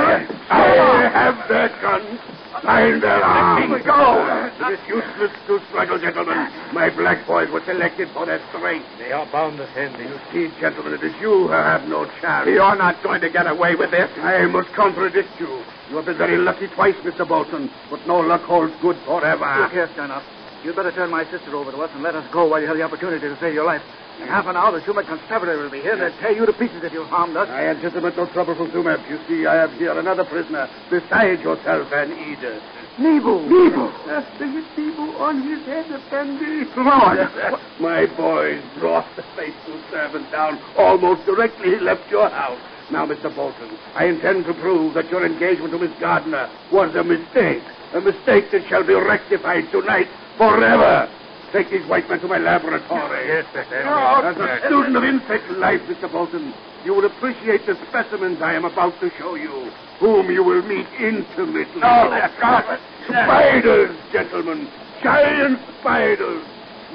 I 0.48 1.10
have 1.12 1.48
their 1.48 1.68
guns. 1.82 2.20
Find 2.62 3.02
their 3.02 3.22
arms. 3.22 3.70
Let 3.70 3.78
me 3.78 3.84
go. 3.84 4.70
It 4.70 4.78
is 4.78 4.88
useless 4.88 5.32
to 5.48 5.60
struggle, 5.68 5.98
gentlemen. 5.98 6.50
My 6.72 6.90
black 6.90 7.26
boys 7.26 7.50
were 7.50 7.64
selected 7.64 8.08
for 8.10 8.26
their 8.26 8.40
strength. 8.50 8.86
They 8.98 9.10
are 9.10 9.26
bound 9.32 9.58
to 9.58 9.66
send 9.74 9.98
me. 9.98 10.04
You 10.04 10.20
see, 10.30 10.60
gentlemen, 10.60 10.94
it 10.94 11.02
is 11.02 11.14
you 11.20 11.46
who 11.46 11.48
have 11.48 11.88
no 11.88 12.06
chance. 12.20 12.46
You're 12.46 12.76
not 12.76 13.02
going 13.02 13.20
to 13.22 13.30
get 13.30 13.46
away 13.48 13.74
with 13.74 13.90
this. 13.90 14.10
I 14.18 14.46
must 14.46 14.72
contradict 14.74 15.30
you. 15.40 15.62
You 15.90 15.96
have 15.96 16.06
been 16.06 16.18
very 16.18 16.38
lucky 16.38 16.68
twice, 16.68 16.94
Mr. 17.02 17.26
Bolton, 17.26 17.70
but 17.90 18.06
no 18.06 18.20
luck 18.20 18.42
holds 18.42 18.72
good 18.80 18.96
forever. 19.06 19.62
Look 19.62 19.72
here, 19.72 19.88
Sternoff. 19.88 20.22
You'd 20.62 20.76
better 20.76 20.92
turn 20.92 21.10
my 21.10 21.24
sister 21.30 21.56
over 21.56 21.72
to 21.72 21.78
us 21.78 21.90
and 21.94 22.02
let 22.02 22.14
us 22.14 22.26
go 22.32 22.44
while 22.44 22.60
you 22.60 22.66
have 22.66 22.76
the 22.76 22.82
opportunity 22.82 23.26
to 23.26 23.36
save 23.40 23.54
your 23.54 23.64
life. 23.64 23.80
In 24.20 24.28
half 24.28 24.46
an 24.46 24.56
hour, 24.56 24.78
the 24.78 24.84
Sumet 24.84 25.06
constabulary 25.06 25.56
will 25.56 25.70
be 25.70 25.80
here. 25.80 25.96
They'll 25.96 26.12
tear 26.20 26.36
you 26.36 26.44
to 26.44 26.52
pieces 26.52 26.84
if 26.84 26.92
you 26.92 27.04
harmed 27.04 27.34
us. 27.34 27.48
I 27.48 27.68
anticipate 27.68 28.14
no 28.16 28.26
trouble 28.26 28.54
from 28.54 28.70
Sumet. 28.70 29.08
You 29.08 29.18
see, 29.26 29.46
I 29.46 29.54
have 29.54 29.72
here 29.78 29.98
another 29.98 30.24
prisoner 30.24 30.68
besides 30.90 31.40
yourself 31.40 31.88
and 31.92 32.12
Edith. 32.12 32.62
Nebo! 32.98 33.40
Nebo! 33.48 33.88
Nothing 34.06 34.58
is 34.60 34.68
Nebo 34.76 35.16
on 35.16 35.48
his 35.48 35.64
head, 35.64 35.86
Effendi. 35.88 36.68
Lord! 36.76 37.60
My 37.80 38.04
boys 38.12 38.62
brought 38.78 39.08
the 39.16 39.24
faithful 39.34 39.80
servant 39.90 40.30
down 40.30 40.60
almost 40.76 41.24
directly 41.24 41.70
he 41.70 41.80
left 41.80 42.10
your 42.10 42.28
house. 42.28 42.60
Now, 42.90 43.06
Mr. 43.06 43.34
Bolton, 43.34 43.70
I 43.94 44.06
intend 44.06 44.44
to 44.44 44.54
prove 44.54 44.92
that 44.94 45.08
your 45.10 45.24
engagement 45.24 45.72
to 45.72 45.78
Miss 45.78 45.98
Gardner 46.00 46.50
was 46.70 46.94
a 46.96 47.04
mistake. 47.04 47.62
A 47.94 48.00
mistake 48.00 48.50
that 48.52 48.68
shall 48.68 48.84
be 48.84 48.94
rectified 48.94 49.70
tonight 49.70 50.08
forever. 50.40 51.08
Take 51.52 51.70
these 51.70 51.84
white 51.86 52.08
men 52.08 52.20
to 52.20 52.28
my 52.28 52.38
laboratory. 52.38 53.26
Yes. 53.26 53.44
As 53.54 54.36
a 54.36 54.66
student 54.66 54.96
of 54.96 55.04
insect 55.04 55.50
life, 55.58 55.82
Mr. 55.82 56.10
Bolton, 56.10 56.54
you 56.84 56.94
will 56.94 57.04
appreciate 57.04 57.66
the 57.66 57.76
specimens 57.88 58.40
I 58.40 58.54
am 58.54 58.64
about 58.64 58.98
to 59.00 59.10
show 59.18 59.34
you, 59.34 59.70
whom 59.98 60.30
you 60.30 60.42
will 60.44 60.62
meet 60.62 60.86
intimately. 60.98 61.80
God. 61.80 62.78
Spiders, 63.06 63.96
gentlemen. 64.12 64.68
Giant 65.02 65.58
spiders. 65.80 66.44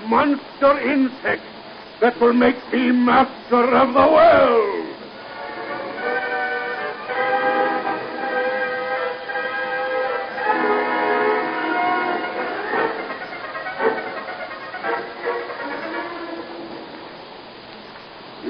Monster 0.08 0.80
insects 0.80 1.46
that 2.02 2.20
will 2.20 2.34
make 2.34 2.58
me 2.72 2.92
master 2.92 3.76
of 3.76 3.94
the 3.94 4.00
world. 4.00 4.95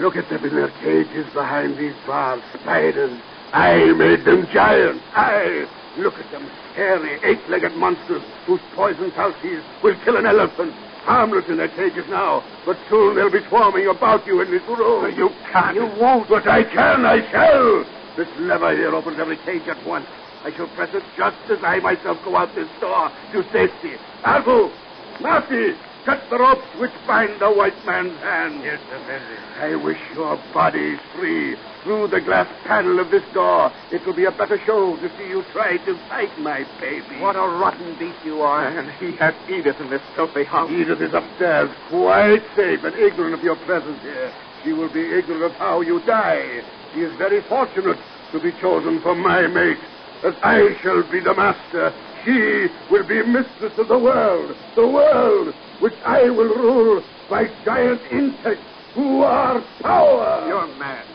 Look 0.05 0.17
at 0.17 0.29
them 0.29 0.45
in 0.45 0.53
their 0.53 0.69
cages 0.85 1.25
behind 1.33 1.79
these 1.79 1.95
bars. 2.05 2.39
Spiders. 2.61 3.19
I 3.51 3.91
made 3.93 4.23
them 4.23 4.45
giant. 4.53 5.01
I. 5.15 5.65
Look 5.97 6.13
at 6.19 6.29
them. 6.29 6.45
Hairy, 6.75 7.17
eight-legged 7.23 7.73
monsters 7.73 8.21
whose 8.45 8.59
poison 8.75 9.09
salsies 9.17 9.63
will 9.81 9.95
kill 10.03 10.15
an 10.17 10.27
elephant. 10.27 10.73
Harmless 11.09 11.49
in 11.49 11.57
their 11.57 11.69
cages 11.69 12.05
now, 12.07 12.43
but 12.67 12.77
soon 12.87 13.15
they'll 13.15 13.31
be 13.31 13.41
swarming 13.49 13.87
about 13.87 14.27
you 14.27 14.41
in 14.41 14.51
this 14.51 14.61
room. 14.67 15.11
You 15.17 15.29
can't. 15.51 15.75
You 15.75 15.87
won't. 15.99 16.29
But 16.29 16.47
I 16.47 16.63
can. 16.65 17.03
I 17.03 17.27
shall. 17.31 17.83
This 18.15 18.29
lever 18.37 18.77
here 18.77 18.93
opens 18.93 19.17
every 19.17 19.37
cage 19.37 19.67
at 19.67 19.83
once. 19.87 20.05
I 20.43 20.55
shall 20.55 20.67
press 20.75 20.93
it 20.93 21.01
just 21.17 21.37
as 21.49 21.63
I 21.63 21.79
myself 21.79 22.19
go 22.23 22.35
out 22.35 22.53
this 22.53 22.69
door 22.79 23.09
to 23.31 23.41
safety. 23.51 23.97
Alfu, 24.21 24.71
Marty, 25.19 25.73
cut 26.05 26.21
the 26.29 26.37
ropes 26.37 26.67
which 26.77 26.91
bind 27.07 27.41
the 27.41 27.51
white 27.51 27.75
man's 27.85 28.17
hands. 28.21 28.61
Yes, 28.63 28.79
Effendi. 28.93 29.37
I 29.59 29.75
wish 29.75 29.97
your 30.13 30.37
bodies 30.53 30.99
free. 31.15 31.55
Through 31.83 32.07
the 32.07 32.21
glass 32.21 32.47
panel 32.63 32.99
of 32.99 33.09
this 33.09 33.23
door, 33.33 33.71
it 33.91 34.05
will 34.05 34.15
be 34.15 34.25
a 34.25 34.31
better 34.31 34.59
show 34.65 34.95
to 34.97 35.09
see 35.17 35.27
you 35.27 35.43
try 35.51 35.77
to 35.77 35.97
fight 36.07 36.37
my 36.39 36.65
baby. 36.79 37.19
What 37.19 37.35
a 37.35 37.39
rotten 37.39 37.97
beast 37.97 38.17
you 38.23 38.41
are. 38.41 38.67
And 38.67 38.89
he 38.93 39.15
has 39.17 39.33
Edith 39.49 39.79
in 39.79 39.89
this 39.89 40.01
filthy 40.15 40.43
house. 40.43 40.69
Edith 40.71 41.01
is 41.01 41.13
upstairs, 41.13 41.69
quite 41.89 42.43
safe 42.55 42.83
and 42.83 42.95
ignorant 42.95 43.33
of 43.33 43.43
your 43.43 43.55
presence 43.65 44.01
here. 44.01 44.31
She 44.63 44.73
will 44.73 44.91
be 44.93 45.01
ignorant 45.01 45.43
of 45.43 45.51
how 45.53 45.81
you 45.81 46.01
die. 46.05 46.63
She 46.93 47.01
is 47.01 47.15
very 47.17 47.41
fortunate 47.41 47.97
to 48.31 48.39
be 48.39 48.51
chosen 48.61 49.01
for 49.01 49.15
my 49.15 49.47
mate. 49.47 49.77
As 50.23 50.33
I 50.41 50.75
shall 50.81 51.03
be 51.11 51.19
the 51.19 51.33
master, 51.33 51.93
she 52.23 52.67
will 52.89 53.07
be 53.07 53.21
mistress 53.23 53.77
of 53.77 53.87
the 53.87 53.99
world. 53.99 54.55
The 54.75 54.87
world 54.87 55.53
which 55.79 55.95
I 56.05 56.29
will 56.29 56.51
rule 56.51 57.03
by 57.29 57.45
giant 57.65 58.01
insects 58.11 58.65
who 58.93 59.23
are 59.23 59.61
power. 59.81 60.45
You're 60.47 60.75
mad. 60.75 61.05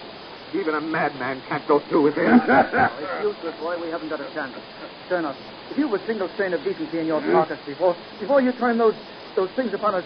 Even 0.53 0.75
a 0.75 0.81
madman 0.81 1.42
can't 1.49 1.66
go 1.68 1.79
through 1.88 2.03
with 2.11 2.14
him. 2.14 2.42
it's 2.49 3.23
useless, 3.23 3.55
boy. 3.61 3.79
We 3.79 3.90
haven't 3.90 4.11
got 4.11 4.20
a 4.20 4.29
chance. 4.35 4.55
Sternos, 5.07 5.38
if 5.70 5.79
you've 5.79 5.92
a 5.92 6.03
single 6.07 6.29
strain 6.35 6.53
of 6.53 6.64
decency 6.64 6.99
in 6.99 7.07
your 7.07 7.20
hmm? 7.23 7.33
pockets 7.33 7.62
before 7.66 7.94
before 8.18 8.42
you 8.42 8.53
turn 8.59 8.77
those 8.77 8.99
those 9.37 9.51
things 9.55 9.73
upon 9.73 9.94
us, 9.94 10.05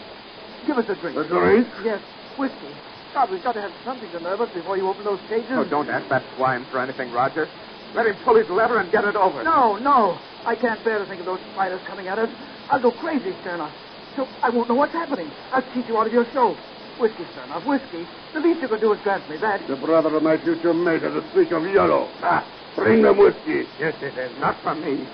give 0.67 0.77
us 0.77 0.85
a 0.85 0.97
drink. 1.01 1.17
A 1.17 1.25
drink? 1.25 1.67
Yes, 1.85 2.01
whiskey. 2.37 2.73
God, 3.15 3.31
we've 3.31 3.43
got 3.43 3.53
to 3.53 3.63
have 3.63 3.73
something 3.87 4.11
to 4.11 4.21
nerve 4.21 4.41
us 4.41 4.51
before 4.53 4.77
you 4.77 4.89
open 4.89 5.05
those 5.05 5.23
cages. 5.31 5.55
Oh, 5.55 5.65
don't 5.65 5.89
ask 5.89 6.09
that 6.11 6.25
swine 6.37 6.67
for 6.71 6.83
anything, 6.83 7.11
Roger. 7.11 7.49
Let 7.95 8.07
him 8.07 8.17
pull 8.27 8.37
his 8.37 8.51
lever 8.51 8.81
and 8.81 8.91
get 8.91 9.05
it 9.05 9.15
over. 9.15 9.45
No, 9.45 9.79
no. 9.79 10.21
I 10.45 10.57
can't 10.57 10.83
bear 10.85 10.99
to 10.99 11.07
think 11.07 11.21
of 11.21 11.27
those 11.27 11.41
spiders 11.55 11.81
coming 11.87 12.09
at 12.09 12.19
us. 12.19 12.29
I'll 12.69 12.83
go 12.83 12.91
crazy, 12.91 13.31
Sternos. 13.41 13.73
So 14.17 14.29
I 14.43 14.51
won't 14.51 14.69
know 14.69 14.75
what's 14.75 14.93
happening. 14.93 15.31
I'll 15.53 15.63
cheat 15.75 15.89
you 15.89 15.99
out 15.99 16.07
of 16.07 16.13
your 16.13 16.27
show. 16.33 16.57
Whiskey, 17.01 17.25
Sternos, 17.35 17.67
whiskey. 17.67 18.07
The 18.33 18.41
least 18.41 18.63
you 18.63 18.69
can 18.69 18.81
do 18.81 18.93
is 18.93 19.01
grant 19.03 19.29
me 19.29 19.37
that. 19.39 19.67
The 19.67 19.77
brother 19.77 20.15
of 20.15 20.23
my 20.23 20.37
future 20.39 20.73
mate 20.73 21.03
has 21.03 21.15
a 21.15 21.29
streak 21.31 21.51
of 21.51 21.65
yellow. 21.67 22.09
Ah, 22.23 22.47
bring 22.77 23.03
them 23.03 23.19
whiskey. 23.19 23.67
Yes, 23.81 23.95
it 24.01 24.17
is. 24.17 24.31
Not 24.39 24.57
from 24.63 24.81
me. 24.81 25.05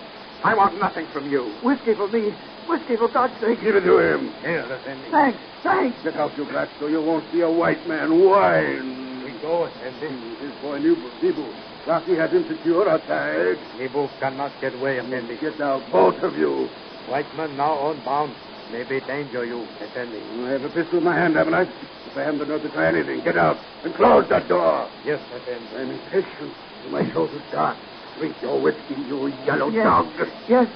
I 0.45 0.55
want 0.55 0.79
nothing 0.79 1.07
from 1.07 1.31
you. 1.31 1.45
Whiskey 1.63 1.95
for 1.95 2.09
me. 2.09 2.35
Whiskey, 2.69 2.97
for 2.97 3.09
God's 3.09 3.33
sake. 3.41 3.61
Give 3.63 3.77
it 3.77 3.81
to 3.81 3.99
him. 3.99 4.33
Here, 4.43 4.61
Effendi. 4.61 5.11
Thanks, 5.11 5.39
thanks. 5.63 5.97
Get 6.05 6.17
out, 6.17 6.37
you 6.37 6.45
black, 6.45 6.69
so 6.79 6.87
you 6.87 7.03
won't 7.03 7.25
see 7.33 7.41
a 7.41 7.51
white 7.51 7.87
man 7.89 8.11
whine. 8.25 9.25
We 9.25 9.33
go, 9.41 9.67
Effendi. 9.67 10.37
His 10.37 10.53
boy 10.63 10.79
Nibu, 10.81 11.11
Nibu. 11.23 11.53
Rocky 11.87 12.15
has 12.17 12.31
him 12.31 12.47
secure 12.47 12.89
outside. 12.89 13.59
Nibu 13.79 14.09
cannot 14.21 14.53
get 14.61 14.75
away, 14.75 14.99
Effendi. 14.99 15.37
Get 15.41 15.61
out, 15.61 15.83
both 15.91 16.23
of 16.23 16.37
you. 16.37 16.69
White 17.09 17.35
man 17.37 17.57
now 17.57 17.73
on 17.73 18.05
bound. 18.05 18.33
Maybe 18.73 19.01
danger 19.01 19.45
you, 19.45 19.67
Effendi. 19.83 20.23
I 20.47 20.53
have 20.53 20.65
a 20.65 20.69
pistol 20.69 20.99
in 20.99 21.05
my 21.05 21.15
hand, 21.17 21.37
haven't 21.37 21.55
I? 21.55 21.63
If 21.63 22.17
I 22.17 22.23
haven't 22.23 22.39
the 22.39 22.47
nerve 22.47 22.63
to 22.63 22.69
try 22.71 22.89
anything, 22.89 23.21
get 23.25 23.37
out 23.37 23.59
and 23.85 23.95
close 23.95 24.25
that 24.31 24.49
door. 24.49 24.91
Yes, 25.05 25.21
Effendi. 25.35 25.67
I'm 25.77 25.91
impatient. 25.91 26.55
My 26.91 27.11
shoulder's 27.13 27.43
are 27.51 27.53
dark. 27.53 27.79
Drink 28.17 28.37
your 28.43 28.61
whiskey, 28.61 28.95
you 29.07 29.33
yellow 29.45 29.71
Yes. 29.71 29.85
dog. 29.85 30.13
Yes, 30.49 30.67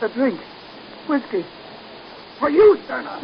a 0.00 0.08
drink. 0.08 0.40
Whiskey. 1.06 1.44
For 2.38 2.50
you, 2.50 2.78
Sterner. 2.84 3.16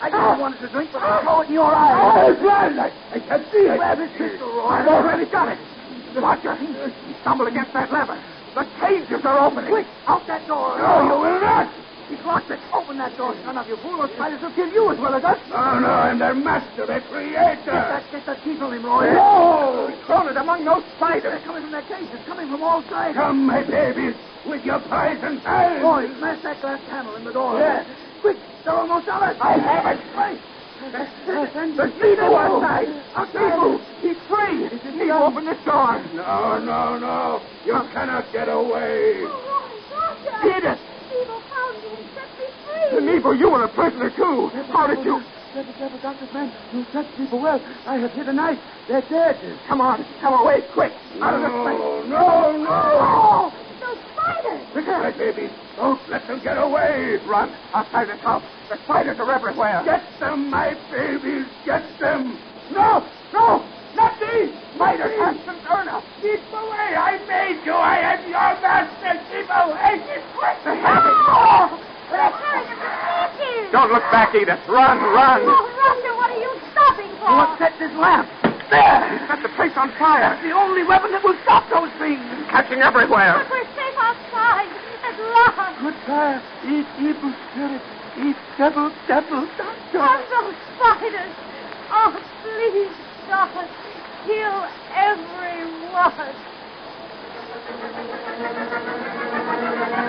I 0.00 0.08
just 0.08 0.16
ah. 0.16 0.36
wanted 0.38 0.60
to 0.60 0.68
drink, 0.68 0.90
but 0.92 1.02
I 1.02 1.22
saw 1.24 1.40
it 1.40 1.48
in 1.48 1.54
your 1.54 1.74
eyes. 1.74 1.96
Ah, 2.00 2.24
oh, 2.24 2.34
blind. 2.40 2.80
I, 2.80 2.92
I 3.12 3.18
can't 3.20 3.44
see 3.52 3.68
it. 3.68 3.78
Where's 3.78 4.00
his 4.00 4.16
pistol, 4.16 4.48
Roy? 4.48 4.68
I've 4.68 4.88
already 4.88 5.26
got 5.26 5.48
it. 5.48 5.58
Roger, 6.14 6.56
he 6.56 7.14
stumbled 7.20 7.48
against 7.48 7.72
that 7.74 7.92
lever. 7.92 8.16
The 8.54 8.64
cages 8.80 9.24
are 9.24 9.46
opening. 9.46 9.70
Quick, 9.70 9.86
out 10.08 10.26
that 10.26 10.46
door. 10.48 10.78
No, 10.78 11.02
you 11.04 11.20
will 11.20 11.40
not. 11.40 11.89
He's 12.10 12.20
locked 12.26 12.50
it. 12.50 12.58
Open 12.74 12.98
that 12.98 13.16
door, 13.16 13.34
son 13.44 13.56
of 13.56 13.68
you 13.68 13.76
fool. 13.76 13.98
Those 13.98 14.10
spiders 14.12 14.42
will 14.42 14.50
kill 14.52 14.68
you 14.68 14.90
as 14.90 14.98
well 14.98 15.14
as 15.14 15.22
us. 15.22 15.38
No, 15.48 15.78
no, 15.78 15.88
I'm 15.88 16.18
their 16.18 16.34
master, 16.34 16.86
their 16.86 17.00
creator. 17.02 17.38
Get 17.38 17.64
that, 17.64 18.02
get 18.10 18.26
that 18.26 18.42
teeth 18.42 18.60
on 18.60 18.74
him, 18.74 18.84
Roy. 18.84 19.12
No! 19.14 19.86
It 19.88 20.36
among 20.36 20.64
those 20.64 20.82
spiders. 20.96 21.22
They're 21.22 21.40
coming 21.46 21.62
from 21.62 21.70
their 21.70 21.82
cages, 21.82 22.18
coming 22.26 22.50
from 22.50 22.62
all 22.62 22.82
sides. 22.90 23.16
Come, 23.16 23.46
my 23.46 23.62
babies, 23.62 24.14
with 24.44 24.64
your 24.64 24.80
poison 24.80 25.40
tongue. 25.40 25.82
Roy, 25.82 26.10
smash 26.18 26.42
that 26.42 26.60
glass 26.60 26.80
panel 26.90 27.14
in 27.14 27.24
the 27.24 27.32
door. 27.32 27.58
Yeah. 27.58 27.84
Quick, 28.20 28.36
they're 28.64 28.74
almost 28.74 29.08
on 29.08 29.22
us. 29.22 29.36
I 29.40 29.56
have 29.56 29.86
it. 29.96 30.16
Right. 30.16 30.40
The 30.80 31.86
Sifu 32.00 32.34
outside. 32.34 32.88
A 32.88 33.26
Sifu. 33.26 33.80
He's 34.00 34.16
free. 34.26 34.68
He's 34.68 35.10
open 35.10 35.44
this 35.44 35.58
door. 35.64 36.02
No, 36.14 36.58
no, 36.58 36.98
no. 36.98 37.42
You 37.64 37.80
cannot 37.92 38.32
get 38.32 38.48
away. 38.48 39.26
Edith. 40.42 40.80
Evil 41.10 41.40
found 41.50 41.76
me 41.82 41.90
and 41.96 42.06
set 42.14 42.28
me. 42.92 43.00
Nebo, 43.14 43.32
you 43.32 43.50
were 43.50 43.64
a 43.64 43.68
prisoner, 43.68 44.10
too. 44.10 44.48
How 44.72 44.86
did 44.86 45.04
you... 45.04 45.22
Careful, 45.52 45.74
careful, 45.74 45.98
doctor's 45.98 46.32
man. 46.32 46.52
You 46.72 46.84
touch 46.92 47.06
people 47.16 47.40
well. 47.40 47.60
I 47.84 47.96
have 47.96 48.12
hit 48.12 48.28
a 48.28 48.32
knife. 48.32 48.58
They're 48.86 49.02
dead. 49.02 49.36
Come 49.66 49.80
on. 49.80 50.04
Come 50.20 50.34
away, 50.34 50.62
quick. 50.72 50.92
Out 51.20 51.34
of 51.34 51.42
this 51.42 51.50
place. 51.50 52.08
No, 52.08 52.56
no, 52.56 52.70
Oh, 52.70 53.52
those 53.80 53.98
spiders. 54.14 54.62
Look 54.76 54.86
at 54.86 55.18
babies. 55.18 55.50
Don't 55.76 56.00
let 56.08 56.24
them 56.28 56.40
get 56.44 56.56
away. 56.56 57.18
Run. 57.26 57.50
Outside 57.74 58.08
this 58.08 58.20
house. 58.20 58.44
The 58.68 58.78
spiders 58.84 59.18
are 59.18 59.32
everywhere. 59.32 59.82
Get 59.84 60.02
them, 60.20 60.50
my 60.50 60.76
babies. 60.92 61.46
Get 61.64 61.82
them. 61.98 62.38
No, 62.70 63.04
no. 63.32 63.64
Not 63.96 64.14
these. 64.20 64.54
Spiders 64.76 65.18
have 65.18 65.36
some 65.44 65.58
turn. 65.66 65.88
Keep 66.22 66.46
away. 66.52 66.94
I 66.94 67.18
made 67.26 67.66
you. 67.66 67.72
I 67.74 67.98
am 68.14 68.22
your 68.22 68.54
master. 68.62 69.18
Keep 69.34 69.50
away. 69.50 69.98
Keep 70.06 70.22
quick. 70.38 70.56
They're 70.62 71.89
having. 72.10 72.18
They're 72.18 72.34
turning 72.42 72.70
into 72.70 72.88
statues. 73.06 73.72
Don't 73.72 73.90
look 73.92 74.06
back, 74.10 74.34
Edith. 74.34 74.60
Run, 74.68 74.98
run. 75.14 75.40
Oh, 75.46 75.66
Roger, 75.78 76.12
what 76.18 76.30
are 76.30 76.40
you 76.42 76.52
stopping 76.72 77.10
for? 77.22 77.30
What 77.30 77.58
set 77.58 77.78
this 77.78 77.92
lamp? 77.98 78.28
There. 78.70 79.02
He's 79.18 79.26
set 79.26 79.42
the 79.42 79.50
place 79.58 79.74
on 79.76 79.90
fire. 79.98 80.38
The 80.42 80.54
only 80.54 80.84
weapon 80.84 81.10
that 81.12 81.22
will 81.24 81.38
stop 81.42 81.66
those 81.70 81.90
things. 81.98 82.22
Catching 82.50 82.82
everywhere. 82.82 83.42
But 83.42 83.50
we're 83.50 83.66
safe 83.74 83.98
outside. 83.98 84.70
At 85.02 85.18
last. 85.18 85.80
Good 85.82 85.98
fire. 86.06 86.38
Eat 86.66 86.86
evil 87.02 87.34
spirit. 87.50 87.82
Eat 88.22 88.38
devil, 88.58 88.92
devil, 89.06 89.46
doctor. 89.58 89.98
And 89.98 90.22
those 90.30 90.54
spiders. 90.78 91.34
Oh, 91.90 92.14
please, 92.42 92.94
God, 93.26 93.66
kill 94.26 94.66
everyone. 94.94 96.34
Satan 99.60 99.99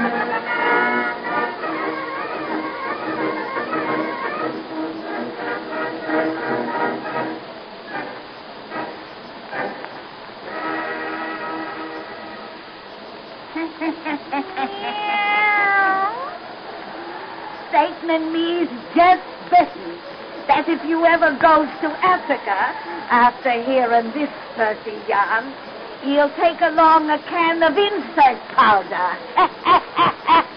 and 17.73 18.33
me's 18.33 18.67
just 18.95 19.23
bitten 19.49 19.99
that 20.47 20.67
if 20.67 20.83
you 20.87 21.05
ever 21.05 21.31
goes 21.39 21.67
to 21.81 21.87
Africa 22.03 22.57
after 23.09 23.51
hearing 23.63 24.11
this 24.11 24.29
Percy 24.55 24.99
yarn, 25.07 25.53
he'll 26.03 26.31
take 26.35 26.59
along 26.61 27.09
a 27.09 27.19
can 27.29 27.63
of 27.63 27.77
insect 27.77 28.51
powder. 28.55 30.47